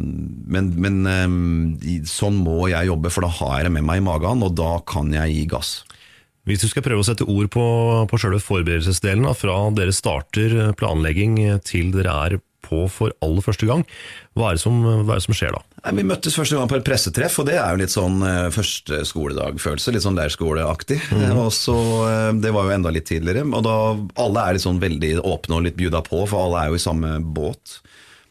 [0.47, 4.05] men, men um, sånn må jeg jobbe, for da har jeg det med meg i
[4.05, 5.71] magen, og da kan jeg gi gass.
[6.49, 7.65] Hvis du skal prøve å sette ord på,
[8.09, 11.35] på selve forberedelsesdelen, da, fra dere starter planlegging
[11.67, 12.37] til dere er
[12.71, 13.83] på for aller første gang,
[14.37, 15.61] hva er det som, er det som skjer da?
[15.83, 18.49] Nei, vi møttes første gang på et pressetreff, og det er jo litt sånn uh,
[18.53, 19.93] første skoledag-følelse.
[19.95, 20.99] Litt sånn leirskoleaktig.
[21.11, 21.25] Mm.
[21.43, 23.45] og så, uh, Det var jo enda litt tidligere.
[23.49, 23.77] Og da
[24.23, 26.85] alle er litt sånn veldig åpne og litt bjuda på, for alle er jo i
[26.87, 27.81] samme båt.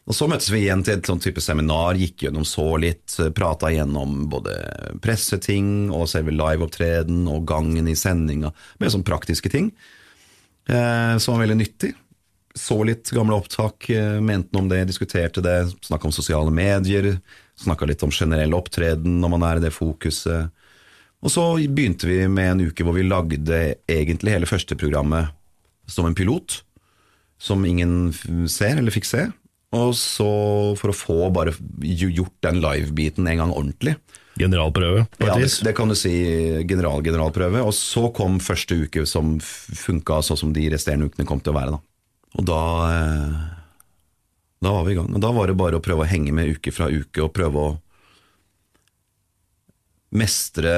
[0.09, 3.69] Og Så møttes vi igjen til et sånn type seminar, gikk gjennom så litt, prata
[3.71, 4.55] gjennom både
[5.03, 8.49] presseting og selve liveopptreden og gangen i sendinga,
[8.81, 9.69] med sånn praktiske ting
[10.67, 11.93] eh, som var veldig nyttig.
[12.57, 17.13] Så litt gamle opptak, eh, mente noe om det, diskuterte det, snakka om sosiale medier,
[17.59, 20.51] snakka litt om generell opptreden når man er i det fokuset.
[21.21, 25.29] Og så begynte vi med en uke hvor vi lagde egentlig hele første programmet
[25.87, 26.61] som en pilot,
[27.41, 28.11] som ingen
[28.49, 29.27] ser eller fikk se.
[29.71, 30.31] Og så,
[30.75, 33.95] for å få bare gjort den live-biten en gang ordentlig
[34.39, 36.11] Generalprøve, Ja, det, det, kan du si.
[36.67, 37.61] General-generalprøve.
[37.67, 41.57] Og så kom første uke som funka sånn som de resterende ukene kom til å
[41.57, 41.75] være.
[41.75, 41.90] Da.
[42.39, 43.39] Og da eh,
[44.61, 45.09] Da var vi i gang.
[45.11, 47.63] Og da var det bare å prøve å henge med uke fra uke og prøve
[47.65, 47.71] å
[50.11, 50.71] mestre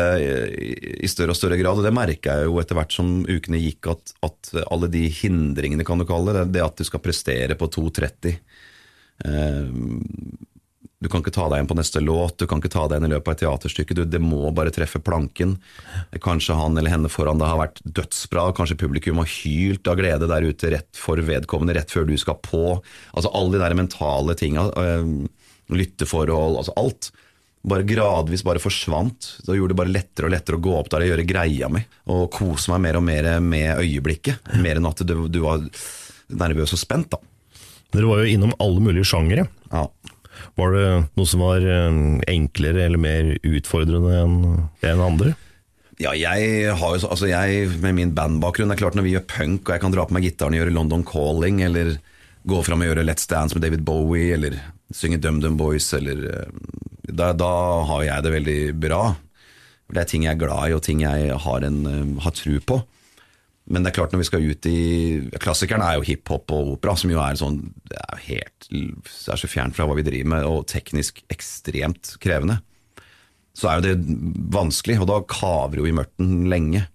[1.01, 1.79] i større og større grad.
[1.81, 5.83] Og det merka jeg jo etter hvert som ukene gikk, at, at, alle de hindringene,
[5.83, 8.37] kan du kalle det, det at du skal prestere på 2.30
[9.23, 9.67] Eh,
[11.03, 13.09] du kan ikke ta deg igjen på neste låt, du kan ikke ta deg igjen
[13.09, 13.97] i løpet av et teaterstykke.
[13.97, 15.57] Du, det må bare treffe planken.
[16.23, 20.29] Kanskje han eller henne foran deg har vært dødsbra, kanskje publikum har hylt av glede
[20.31, 22.79] der ute rett for vedkommende, rett før du skal på.
[23.11, 24.69] Altså Alle de der mentale tinga.
[24.79, 25.11] Øh,
[25.73, 27.11] lytteforhold, altså alt.
[27.63, 29.29] Bare gradvis bare forsvant.
[29.47, 31.83] Da gjorde det bare lettere og lettere å gå opp der og gjøre greia mi.
[32.11, 34.55] Og kose meg mer og mer med øyeblikket.
[34.63, 35.63] Mer enn at du, du var
[36.43, 37.21] nervøs og spent, da.
[37.93, 39.45] Dere var jo innom alle mulige sjangere.
[39.71, 39.85] Ja.
[40.59, 40.87] Var det
[41.17, 41.95] noe som var eh,
[42.29, 44.19] enklere eller mer utfordrende
[44.85, 45.33] enn andre?
[46.01, 49.27] Ja, jeg har jo altså jeg, Med min bandbakgrunn det er klart Når vi gjør
[49.29, 51.97] punk, og jeg kan dra på meg gitaren og gjøre London Calling, eller
[52.49, 54.57] gå fram og gjøre Let's Dance med David Bowie, eller
[54.93, 56.49] synge DumDum Boys, eller eh,
[57.13, 57.51] da, da,
[57.89, 59.03] har jeg det veldig bra.
[59.93, 62.57] Det er ting jeg er glad i, og ting jeg har, en, eh, har tru
[62.59, 62.81] på.
[63.71, 64.79] Men det er klart når vi skal ut i
[65.39, 69.39] Klassikeren er jo hiphop og opera, som jo er sånn Det er helt det er
[69.39, 72.57] så fjernt fra hva vi driver med, og teknisk ekstremt krevende.
[73.53, 74.15] Så er jo det
[74.55, 76.85] vanskelig, og da kaver jo i mørten lenge.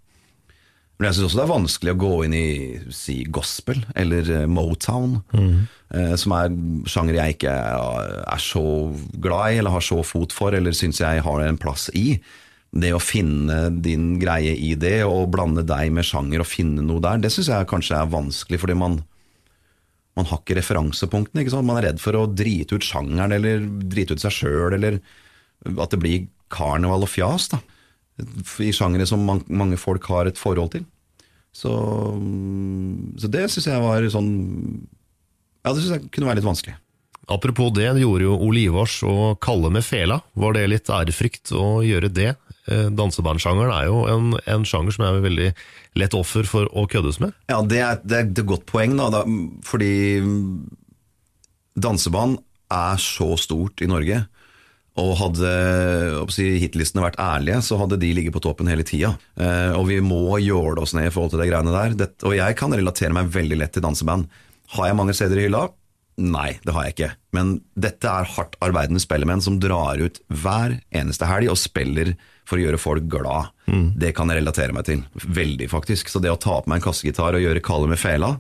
[0.99, 2.49] Men jeg syns også det er vanskelig å gå inn i
[2.95, 5.53] si gospel eller eh, Motown, mm.
[5.95, 6.57] eh, som er
[6.91, 8.65] sjanger jeg ikke er så
[9.15, 12.09] glad i, eller har så fot for, eller syns jeg har en plass i
[12.71, 17.01] det å finne din greie i det, og blande deg med sjanger og finne noe
[17.05, 18.99] der, det syns jeg kanskje er vanskelig, fordi man,
[20.19, 21.45] man har ikke referansepunktene.
[21.45, 21.69] Ikke sant?
[21.69, 25.01] Man er redd for å drite ut sjangeren, eller drite ut seg sjøl, eller
[25.73, 27.49] at det blir karneval og fjas.
[27.55, 27.63] da.
[28.65, 30.85] I sjangere som man, mange folk har et forhold til.
[31.57, 31.73] Så,
[33.19, 34.29] så det syns jeg var sånn
[35.65, 36.77] Ja, det syns jeg kunne være litt vanskelig.
[37.29, 40.21] Apropos det, det gjorde jo Olivars og Kalle med fela.
[40.39, 42.31] Var det litt ærefrykt å gjøre det
[42.69, 45.53] dansebandsjangeren er jo en, en sjanger som er veldig
[45.99, 47.33] lett offer for å køddes med.
[47.51, 49.23] Ja, det er, det er et godt poeng, da, da
[49.67, 49.93] fordi
[51.79, 52.39] danseband
[52.73, 54.23] er så stort i Norge.
[54.99, 55.51] Og hadde
[56.35, 59.13] si, hitlistene vært ærlige, så hadde de ligget på toppen hele tida.
[59.39, 61.95] Eh, og vi må jåle oss ned i forhold til de greiene der.
[62.01, 64.27] Det, og jeg kan relatere meg veldig lett til danseband.
[64.75, 65.69] Har jeg mange steder i hylla?
[66.19, 67.13] Nei, det har jeg ikke.
[67.37, 72.17] Men dette er hardt arbeidende spellemenn som drar ut hver eneste helg og spiller
[72.49, 73.53] for å gjøre folk glad.
[73.69, 73.93] Mm.
[74.01, 75.05] Det kan jeg relatere meg til.
[75.13, 76.09] Veldig, faktisk.
[76.09, 78.35] Så det å ta på meg en kassegitar og gjøre Kalle med fela,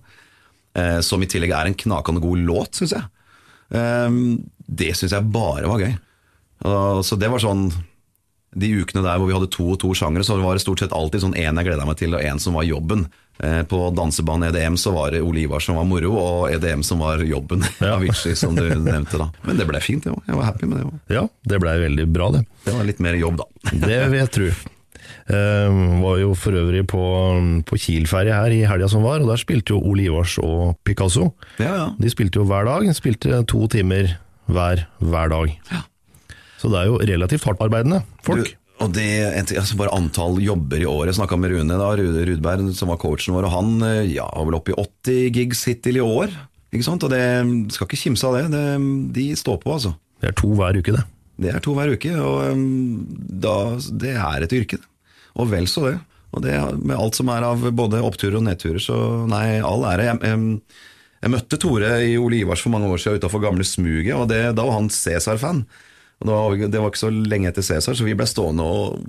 [0.78, 3.04] eh, som i tillegg er en knakende god låt, syns jeg,
[3.76, 4.09] eh,
[4.80, 5.94] det syns jeg bare var gøy.
[6.68, 7.68] Og, så det var sånn
[8.59, 10.94] De ukene der hvor vi hadde to og to sjangere, så var det stort sett
[10.96, 13.04] alltid sånn én jeg gleda meg til, og én som var jobben.
[13.39, 17.03] Eh, på dansebanen EDM så var det Ole Ivar som var moro, og EDM som
[17.05, 17.64] var jobben.
[17.78, 17.95] Ja.
[17.95, 19.28] Avicii, som du nevnte da.
[19.47, 20.24] Men det ble fint, det òg.
[20.26, 20.97] Jeg var happy med det òg.
[21.14, 22.43] Ja, det blei veldig bra, det.
[22.64, 23.47] Det var litt mer jobb, da.
[23.86, 24.49] det vil jeg tro.
[25.28, 27.03] Uh, var jo for øvrig på,
[27.68, 31.30] på Kiel-ferie her i helga som var, og der spilte jo Ole Ivars og Picasso.
[31.61, 31.86] Ja, ja.
[32.01, 34.16] De spilte jo hver dag, spilte to timer
[34.49, 35.55] hver hver dag.
[35.70, 35.84] Ja.
[36.59, 38.49] Så det er jo relativt hardtarbeidende folk.
[38.49, 39.08] Du, og det,
[39.58, 41.16] altså Bare antall jobber i året.
[41.16, 44.46] Snakka med Rune da, Rude Rudberg, som var coachen vår, og han eh, ja, var
[44.48, 46.34] vel oppe i 80 gigs hittil i år.
[46.70, 47.04] Ikke sant?
[47.06, 47.22] Og det
[47.74, 48.44] skal ikke kimse av det.
[48.54, 48.66] det.
[49.16, 49.94] De står på, altså.
[50.22, 51.04] Det er to hver uke, det.
[51.38, 53.56] Det er to hver uke, og um, da,
[54.02, 54.80] det er et yrke.
[55.38, 55.96] Og vel så det.
[56.34, 58.96] Og det med alt som er av både oppturer og nedturer, så
[59.30, 60.08] nei, all ære.
[60.10, 60.80] Jeg, jeg,
[61.22, 64.42] jeg, møtte Tore i Ole Ivars for mange år siden utafor gamle Smuget, og det,
[64.58, 65.62] da var han Cæsar-fan.
[66.18, 69.04] Det var, det var, ikke så lenge etter Cæsar, så vi ble stående og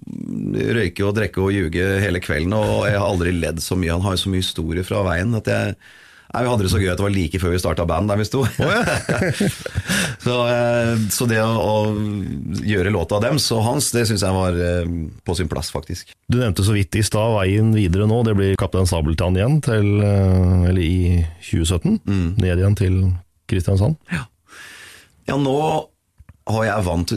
[0.77, 2.53] røyke og drikke og ljuge hele kvelden.
[2.53, 3.95] Og jeg har aldri ledd så mye.
[3.95, 5.73] Han har jo så mye historie fra veien at jeg
[6.29, 8.19] Nei, Vi hadde det så gøy at det var like før vi starta band der
[8.19, 8.43] vi sto.
[8.45, 8.83] Oh, ja.
[10.25, 14.35] så, eh, så, det å, å, gjøre låta av dem, så hans, det syns jeg
[14.35, 14.91] var eh,
[15.25, 16.13] på sin plass, faktisk.
[16.29, 18.21] Du nevnte så vidt i stad veien videre nå.
[18.27, 20.99] Det blir Kaptein Sabeltann igjen til, eh, eller i
[21.49, 21.97] 2017.
[22.05, 22.27] Mm.
[22.37, 23.01] Ned igjen til
[23.49, 23.97] Kristiansand.
[24.13, 24.27] Ja.
[25.31, 25.57] ja, nå
[26.49, 27.13] har jeg vant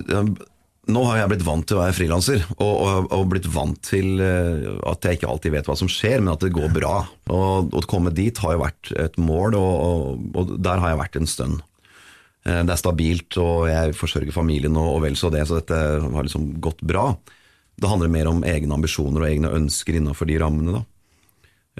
[0.90, 4.18] nå har jeg blitt vant til å være frilanser, og, og, og, blitt vant til
[4.18, 6.96] eh, at jeg ikke alltid vet hva som skjer, men at det går bra.
[7.30, 11.20] Og Å komme dit har jo vært et mål, og, og der har jeg vært
[11.20, 11.60] en stund.
[12.42, 16.26] Eh, det er stabilt, og jeg forsørger familien og, vel så det, så dette har
[16.26, 17.12] liksom gått bra.
[17.78, 20.80] Det handler mer om egne ambisjoner og egne ønsker innenfor de rammene.
[20.80, 20.82] da.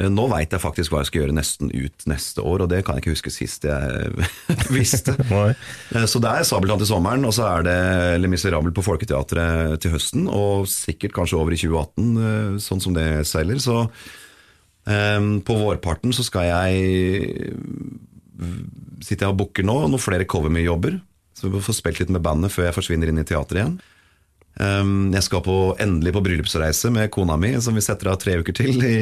[0.01, 2.81] Eh, nå veit jeg faktisk hva jeg skal gjøre nesten ut neste år, og det
[2.85, 4.13] kan jeg ikke huske sist jeg
[4.79, 5.17] visste.
[5.93, 7.79] Eh, så det er Sabeltann til sommeren, og så er det
[8.23, 12.97] Le Miserable på Folketeatret til høsten, og sikkert kanskje over i 2018, eh, sånn som
[12.97, 13.61] det seiler.
[13.61, 17.43] Så um, på vårparten så skal jeg
[19.05, 20.97] sitte og booker nå noen flere covermye-jobber.
[21.37, 23.77] Så vi får spilt litt med bandet før jeg forsvinner inn i teateret igjen.
[24.61, 28.35] Um, jeg skal på, endelig på bryllupsreise med kona mi, som vi setter av tre
[28.43, 28.97] uker til i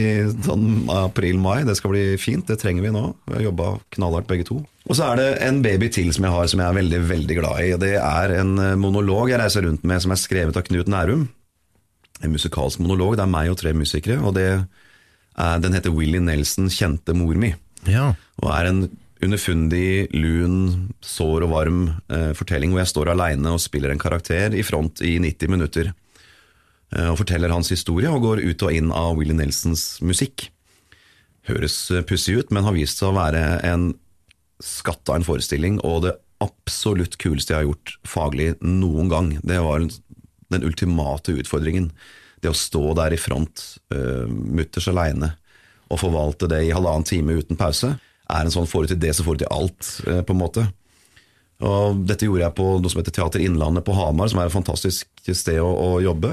[0.47, 1.65] sånn april-mai.
[1.67, 3.03] Det skal bli fint, det trenger vi nå.
[3.27, 4.61] Vi har jobba knallhardt begge to.
[4.87, 7.39] Og så er det en baby til som jeg har som jeg er veldig veldig
[7.41, 7.73] glad i.
[7.83, 11.27] Det er en eh, monolog jeg reiser rundt med som er skrevet av Knut Nærum.
[12.21, 13.19] En musikalsk monolog.
[13.19, 14.21] Det er meg og tre musikere.
[14.23, 17.55] og det er, Den heter Willy Nelson 'Kjente mor mi'.
[17.89, 18.15] Ja.
[18.43, 18.83] Og er en
[19.25, 21.81] underfundig, lun, sår og varm
[22.13, 25.91] eh, fortelling hvor jeg står aleine og spiller en karakter i front i 90 minutter.
[26.95, 30.49] Eh, og forteller hans historie og går ut og inn av Willy Nelsons musikk.
[31.51, 33.93] Høres eh, pussig ut, men har vist seg å være en
[34.65, 39.35] skatt av en forestilling, og det absolutt kuleste jeg har gjort faglig noen gang.
[39.45, 41.91] Det var den ultimate utfordringen.
[42.41, 43.63] Det å stå der i front,
[43.93, 45.35] uh, mutters aleine,
[45.93, 47.95] og forvalte det i halvannen time uten pause
[48.33, 50.67] er en sånn får til det, så får til alt, eh, på en måte.
[51.61, 54.55] Og dette gjorde jeg på noe som heter Teater Innlandet på Hamar, som er et
[54.55, 56.33] fantastisk sted å, å jobbe.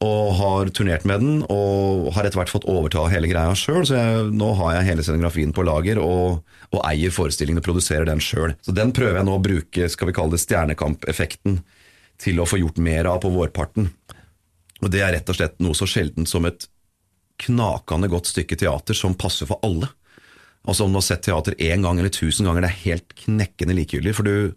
[0.00, 3.82] Og har turnert med den, og har etter hvert fått overta hele greia sjøl.
[3.84, 6.40] Så jeg, nå har jeg hele scenografien på lager, og,
[6.72, 8.56] og eier forestillingen og produserer den sjøl.
[8.64, 11.60] Så den prøver jeg nå å bruke skal vi kalle det stjernekampeffekten
[12.20, 13.92] til å få gjort mer av på vårparten.
[14.80, 16.64] Og det er rett og slett noe så sjeldent som et
[17.40, 19.88] knakende godt stykke teater som passer for alle.
[20.68, 23.76] Altså Om du har sett teater én gang eller tusen ganger, det er helt knekkende
[23.78, 24.12] likegyldig.
[24.16, 24.52] For du,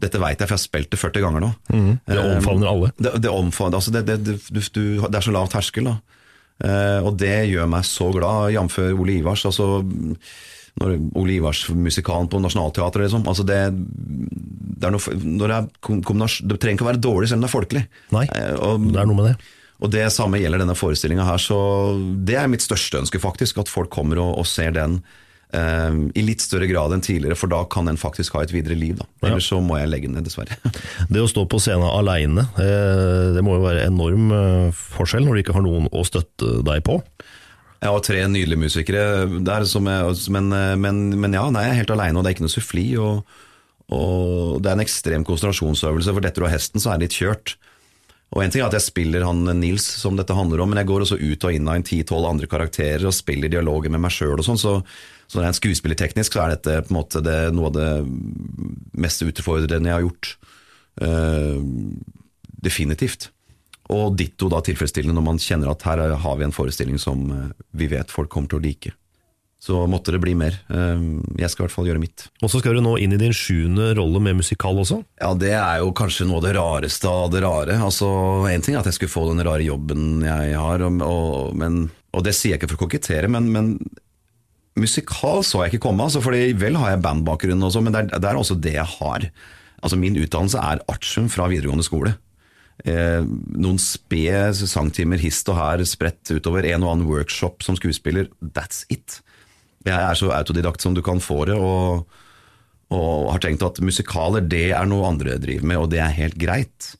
[0.00, 1.50] dette veit jeg, for jeg har spilt det 40 ganger nå.
[1.70, 2.92] Mm, det omfavner alle.
[2.98, 5.90] Det, det, omfavner, altså det, det, du, du, det, er så lav terskel.
[5.90, 5.98] da.
[6.60, 8.80] Uh, og det gjør meg så glad, jf.
[8.90, 9.46] Ole Ivars.
[9.48, 9.80] altså
[10.80, 13.06] når Ole Ivars-musikalen på Nationaltheatret.
[13.06, 13.24] Liksom.
[13.28, 17.40] Altså det, det, er noe, når det, er det trenger ikke å være dårlig selv
[17.40, 17.82] om det er folkelig.
[18.16, 19.34] Nei, uh, og, det er noe med det.
[19.80, 21.40] Og det samme gjelder denne forestillinga her.
[21.40, 21.56] Så
[22.26, 23.62] det er mitt største ønske, faktisk.
[23.62, 25.00] At folk kommer og, og ser den
[25.50, 28.76] Eh, I litt større grad enn tidligere, for da kan en faktisk ha et videre
[28.78, 29.00] liv.
[29.00, 29.08] Da.
[29.26, 30.56] Ellers så må jeg legge ned, dessverre.
[31.12, 35.42] Det å stå på scenen aleine, det må jo være enorm eh, forskjell når du
[35.42, 37.00] ikke har noen å støtte deg på.
[37.80, 39.04] Ja, og tre nydelige musikere
[39.40, 42.30] der, som jeg, men, eh, men, men ja, nei, jeg er helt aleine, og det
[42.30, 42.86] er ikke noe suffli.
[43.00, 43.40] Og,
[43.96, 47.18] og det er en ekstrem konsentrasjonsøvelse, for detter du av hesten, så er det litt
[47.24, 47.56] kjørt.
[48.30, 50.86] Og En ting er at jeg spiller han Nils som dette handler om, men jeg
[50.86, 54.14] går også ut og inn av en 10-12 andre karakterer og spiller dialoger med meg
[54.14, 54.76] sjøl og sånn, så,
[55.26, 57.90] så rent skuespillerteknisk så er dette på en måte det, noe av det
[59.02, 60.32] mest utfordrende jeg har gjort.
[61.00, 61.58] Uh,
[62.62, 63.32] definitivt.
[63.90, 67.46] Og ditto da tilfredsstillende når man kjenner at her har vi en forestilling som eh,
[67.74, 68.92] vi vet folk kommer til å like.
[69.60, 70.54] Så måtte det bli mer.
[70.72, 71.02] Eh,
[71.36, 72.22] Jeg skal i hvert fall gjøre mitt.
[72.40, 75.02] Og så skal du nå inn i din sjuende rolle med musikal også.
[75.20, 77.76] Ja, det er jo kanskje noe av det rareste av det rare.
[77.84, 78.08] Altså,
[78.48, 81.90] En ting er at jeg skulle få den rare jobben jeg har, og, og, men,
[82.16, 83.74] og det sier jeg ikke for å kokettere, men, men
[84.80, 86.06] musikal så jeg ikke komme.
[86.08, 88.88] Altså, fordi Vel har jeg bandbakgrunn, også, men det er, det er også det jeg
[88.96, 89.28] har.
[89.84, 92.14] Altså Min utdannelse er artium fra videregående skole.
[92.88, 93.20] Eh,
[93.60, 94.24] noen spe,
[94.56, 98.30] sangtimer hist og her spredt utover, en og annen workshop som skuespiller.
[98.56, 99.20] That's it.
[99.86, 102.06] Jeg er så autodidakt som du kan få det, og,
[102.92, 106.36] og har tenkt at musikaler det er noe andre driver med, og det er helt
[106.40, 106.94] greit.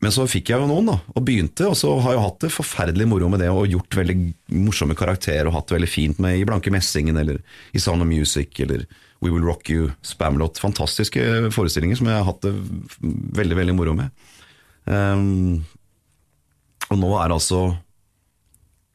[0.00, 2.52] Men så fikk jeg jo noen, da, og begynte, og så har jeg hatt det
[2.54, 4.16] forferdelig moro med det, og gjort veldig
[4.56, 7.42] morsomme karakterer, og hatt det veldig fint med i Blanke Messingen, eller
[7.76, 8.86] i Sound of Music, eller
[9.20, 10.58] We Will Rock You, Spamlot.
[10.62, 12.54] Fantastiske forestillinger som jeg har hatt det
[13.36, 14.24] veldig, veldig moro med.
[14.88, 15.60] Um,
[16.88, 17.60] og nå er altså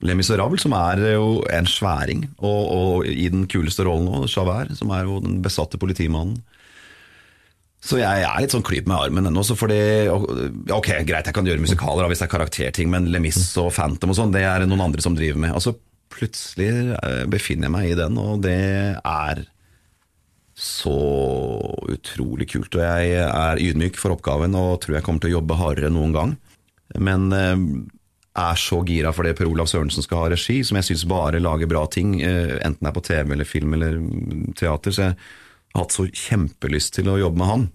[0.07, 4.75] Les Miserables, som er jo en sværing, og, og i den kuleste rollen nå, Javert,
[4.77, 6.41] som er jo den besatte politimannen.
[7.85, 9.43] Så jeg, jeg er litt sånn klyp med armen ennå.
[9.45, 9.77] fordi,
[10.73, 14.17] Ok, greit, jeg kan gjøre musikaler hvis det er karakterting, men Lemis og Phantom og
[14.17, 15.53] sånn, det er noen andre som driver med.
[15.53, 15.75] Altså,
[16.15, 18.55] Plutselig eh, befinner jeg meg i den, og det
[18.95, 19.41] er
[20.55, 20.95] så
[21.91, 22.77] utrolig kult.
[22.77, 25.97] Og jeg er ydmyk for oppgaven og tror jeg kommer til å jobbe hardere enn
[25.97, 26.35] noen gang.
[26.95, 27.65] Men eh,
[28.35, 31.41] er så gira for det Per Olav Sørensen skal ha regi, som jeg syns bare
[31.43, 33.97] lager bra ting, eh, enten det er på TV eller film eller
[34.59, 34.91] teater.
[34.91, 37.65] Så jeg har hatt så kjempelyst til å jobbe med han.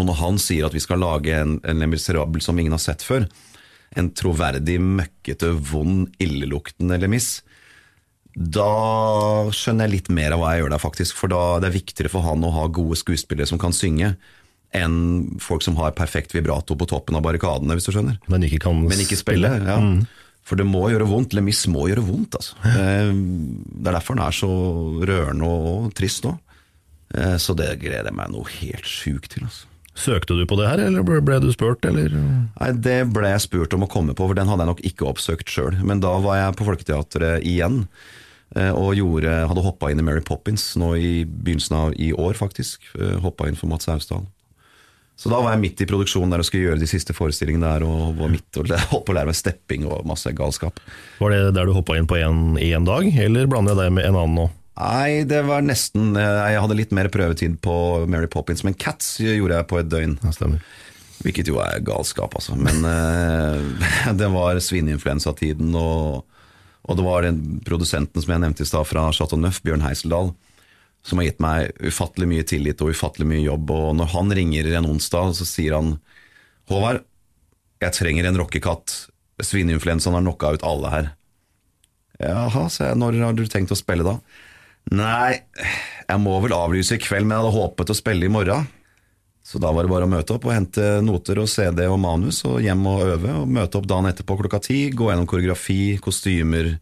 [0.00, 1.98] Og når han sier at vi skal lage en, en Le
[2.40, 3.28] som ingen har sett før,
[3.94, 7.42] en troverdig, møkkete, vond, illeluktende Lemis,
[8.32, 11.18] da skjønner jeg litt mer av hva jeg gjør der, faktisk.
[11.20, 14.14] For da det er viktigere for han å ha gode skuespillere som kan synge,
[14.74, 18.18] enn folk som har perfekt vibrato på toppen av barrikadene, hvis du skjønner.
[18.32, 19.50] Men ikke kan Men ikke spille.
[19.66, 19.78] ja.
[20.42, 21.34] For det må gjøre vondt.
[21.38, 22.56] Lemis må gjøre vondt, altså.
[22.66, 24.48] Eh, Det er derfor den er så
[25.06, 26.38] rørende og trist òg.
[27.38, 29.44] Så det gleder jeg meg noe helt sjukt til.
[29.44, 29.66] altså.
[29.94, 32.08] Søkte du på det her, eller ble- ble du spurt, eller?
[32.08, 35.06] Nei, Det ble jeg spurt om å komme på, for den hadde jeg nok ikke
[35.12, 35.76] oppsøkt sjøl.
[35.84, 37.86] Men da var jeg på Folketeatret igjen,
[38.56, 42.32] eh, og gjorde, hadde hoppa inn i Mary Poppins nå i begynnelsen av i år,
[42.34, 42.80] faktisk.
[43.20, 44.24] Hoppa inn for Mats Austdal.
[45.22, 47.84] Så da var jeg midt i produksjonen der og skulle gjøre de siste forestillingene der,
[47.86, 50.80] og var midt og holdt på å lære meg stepping og masse galskap.
[51.20, 54.18] Var det der du hoppa inn på en dag, eller blander jeg deg med en
[54.18, 54.48] annen nå?
[54.72, 57.74] Nei, det var nesten Jeg hadde litt mer prøvetid på
[58.10, 60.16] Mary Poppins, men Cats gjorde jeg på et døgn.
[60.24, 60.64] Ja, stemmer.
[61.22, 62.56] Hvilket jo er galskap, altså.
[62.58, 66.24] Men eh, det var svineinfluensatiden, og,
[66.82, 70.32] og det var den produsenten som jeg nevnte i stad, fra Chateau Neuf, Bjørn Heiseldal,
[71.02, 73.72] som har gitt meg ufattelig mye tillit og ufattelig mye jobb.
[73.74, 75.96] Og når han ringer en onsdag, så sier han
[76.70, 77.02] Håvard,
[77.82, 78.94] jeg trenger en rockekatt.
[79.42, 81.08] Svineinfluensaen har knocka ut alle her.
[82.22, 83.00] Jaha, sa jeg.
[83.00, 84.20] Når har du tenkt å spille da?
[84.94, 85.40] Nei,
[86.06, 88.68] jeg må vel avlyse i kveld, men jeg hadde håpet å spille i morgen.
[89.42, 92.44] Så da var det bare å møte opp og hente noter og CD og manus,
[92.46, 93.34] og hjem og øve.
[93.42, 96.76] og Møte opp dagen etterpå klokka ti, gå gjennom koreografi, kostymer,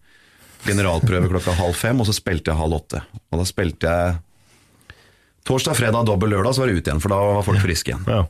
[0.67, 3.01] generalprøve klokka halv fem, og så spilte jeg halv åtte.
[3.33, 4.19] Og da spilte jeg
[5.49, 8.05] torsdag, fredag, dobbel lørdag, så var det ut igjen, for da var folk friske igjen.
[8.11, 8.27] Ja.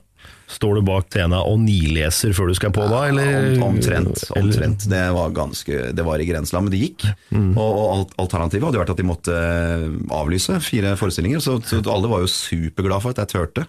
[0.50, 3.28] Står du bak Tena og nileser før du skal på da, eller?
[3.62, 4.24] Om- Omtrent.
[4.34, 4.82] omtrent.
[4.90, 7.04] Det var ganske Det var i grenseland, men det gikk.
[7.38, 12.10] Og, og alternativet hadde vært at de måtte eh, avlyse fire forestillinger, så, så alle
[12.10, 13.66] var jo superglade for at jeg turte.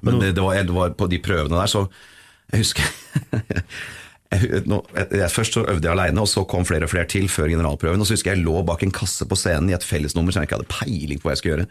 [0.00, 1.84] Men det, det, var, det var på de prøvene der, så
[2.52, 2.88] Jeg husker
[4.32, 8.00] jeg, Først så øvde jeg aleine, og så kom flere og flere til før generalprøven.
[8.00, 10.42] Og så husker jeg jeg lå bak en kasse på scenen i et fellesnummer som
[10.42, 11.68] jeg ikke hadde peiling på hva jeg skulle gjøre.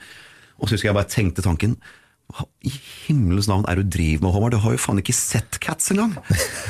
[0.60, 1.78] Og så husker jeg bare tenkte tanken
[2.34, 2.72] hva i
[3.06, 4.54] himmelens navn er det du driver med, Håvard?
[4.56, 6.16] Du har jo faen ikke sett Cats engang!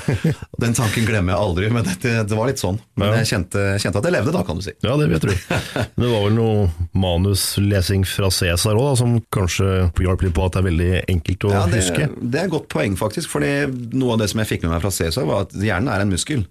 [0.64, 2.80] Den tanken glemmer jeg aldri, men det, det var litt sånn.
[2.99, 3.22] Men Ja.
[3.22, 4.74] jeg kjente, kjente at jeg levde da, kan du si.
[4.84, 5.32] Ja, det vet du.
[5.32, 6.66] Men det var vel noe
[6.99, 9.70] manuslesing fra Cæsar òg, som kanskje
[10.04, 12.10] hjalp litt på at det er veldig enkelt å Ja, det, huske.
[12.20, 13.32] det er et godt poeng, faktisk.
[13.32, 16.04] For noe av det som jeg fikk med meg fra Cæsar, var at hjernen er
[16.04, 16.43] en muskel.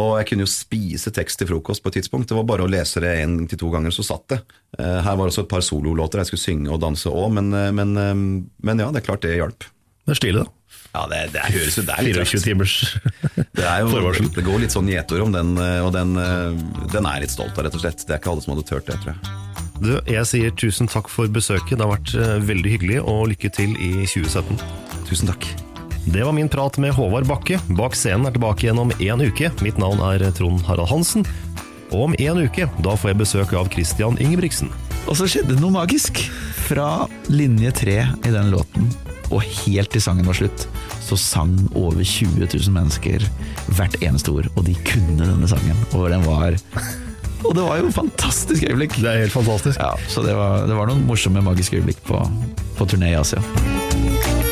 [0.00, 2.30] Og jeg kunne jo spise tekst til frokost på et tidspunkt.
[2.30, 4.40] Det var bare å lese det én til to ganger, så satt det.
[4.78, 7.70] Eh, Her var også et par sololåter jeg skulle synge og danse òg, men, eh,
[7.74, 8.14] men, eh,
[8.62, 9.66] men ja, det er klart det hjalp.
[10.06, 10.46] Det er stilig, da.
[10.90, 12.72] Ja, det, det høres jo der er litt 24 timers
[13.58, 15.52] Det, er jo, det går litt sånn gjetord om den,
[15.84, 16.16] og den,
[16.90, 18.02] den er litt stolt av, rett og slett.
[18.06, 19.38] Det er ikke alle som hadde turt det, tror jeg.
[19.80, 21.78] Du, jeg sier tusen takk for besøket.
[21.78, 22.14] Det har vært
[22.50, 24.58] veldig hyggelig, og lykke til i 2017.
[25.06, 25.46] Tusen takk.
[26.04, 27.58] Det var min prat med Håvard Bakke.
[27.76, 29.50] Bak scenen er tilbake igjen om én uke.
[29.64, 31.26] Mitt navn er Trond Harald Hansen.
[31.90, 34.72] Og om én uke, da får jeg besøk av Christian Ingebrigtsen.
[35.06, 36.22] Og så skjedde det noe magisk.
[36.70, 38.90] Fra linje tre i den låten
[39.30, 40.66] og helt til sangen var slutt,
[41.06, 43.22] så sang over 20 000 mennesker
[43.76, 45.78] hvert eneste ord, og de kunne denne sangen.
[45.94, 46.58] Og den var
[47.40, 48.98] Og det var jo et fantastisk øyeblikk.
[49.00, 49.78] Det er helt fantastisk.
[49.80, 52.20] Ja, så det var, det var noen morsomme, magiske øyeblikk på,
[52.76, 54.49] på turné i Asia.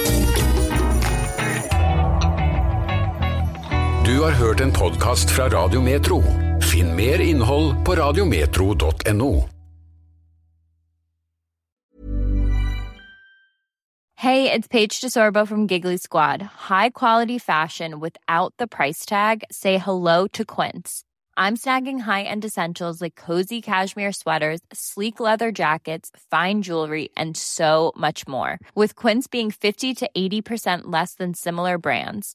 [4.09, 6.22] Du har hørt en podkast fra Radio Metro.
[6.62, 9.48] Finn mer innhold på radiometro.no.
[14.14, 16.42] Hey, it's Paige DeSorbo from Giggly Squad.
[16.70, 19.44] High quality fashion without the price tag.
[19.50, 21.04] Say hello to Quince.
[21.36, 27.92] I'm snagging high-end essentials like cozy cashmere sweaters, sleek leather jackets, fine jewelry, and so
[27.94, 28.59] much more.
[28.74, 32.34] With Quince being 50 to 80% less than similar brands.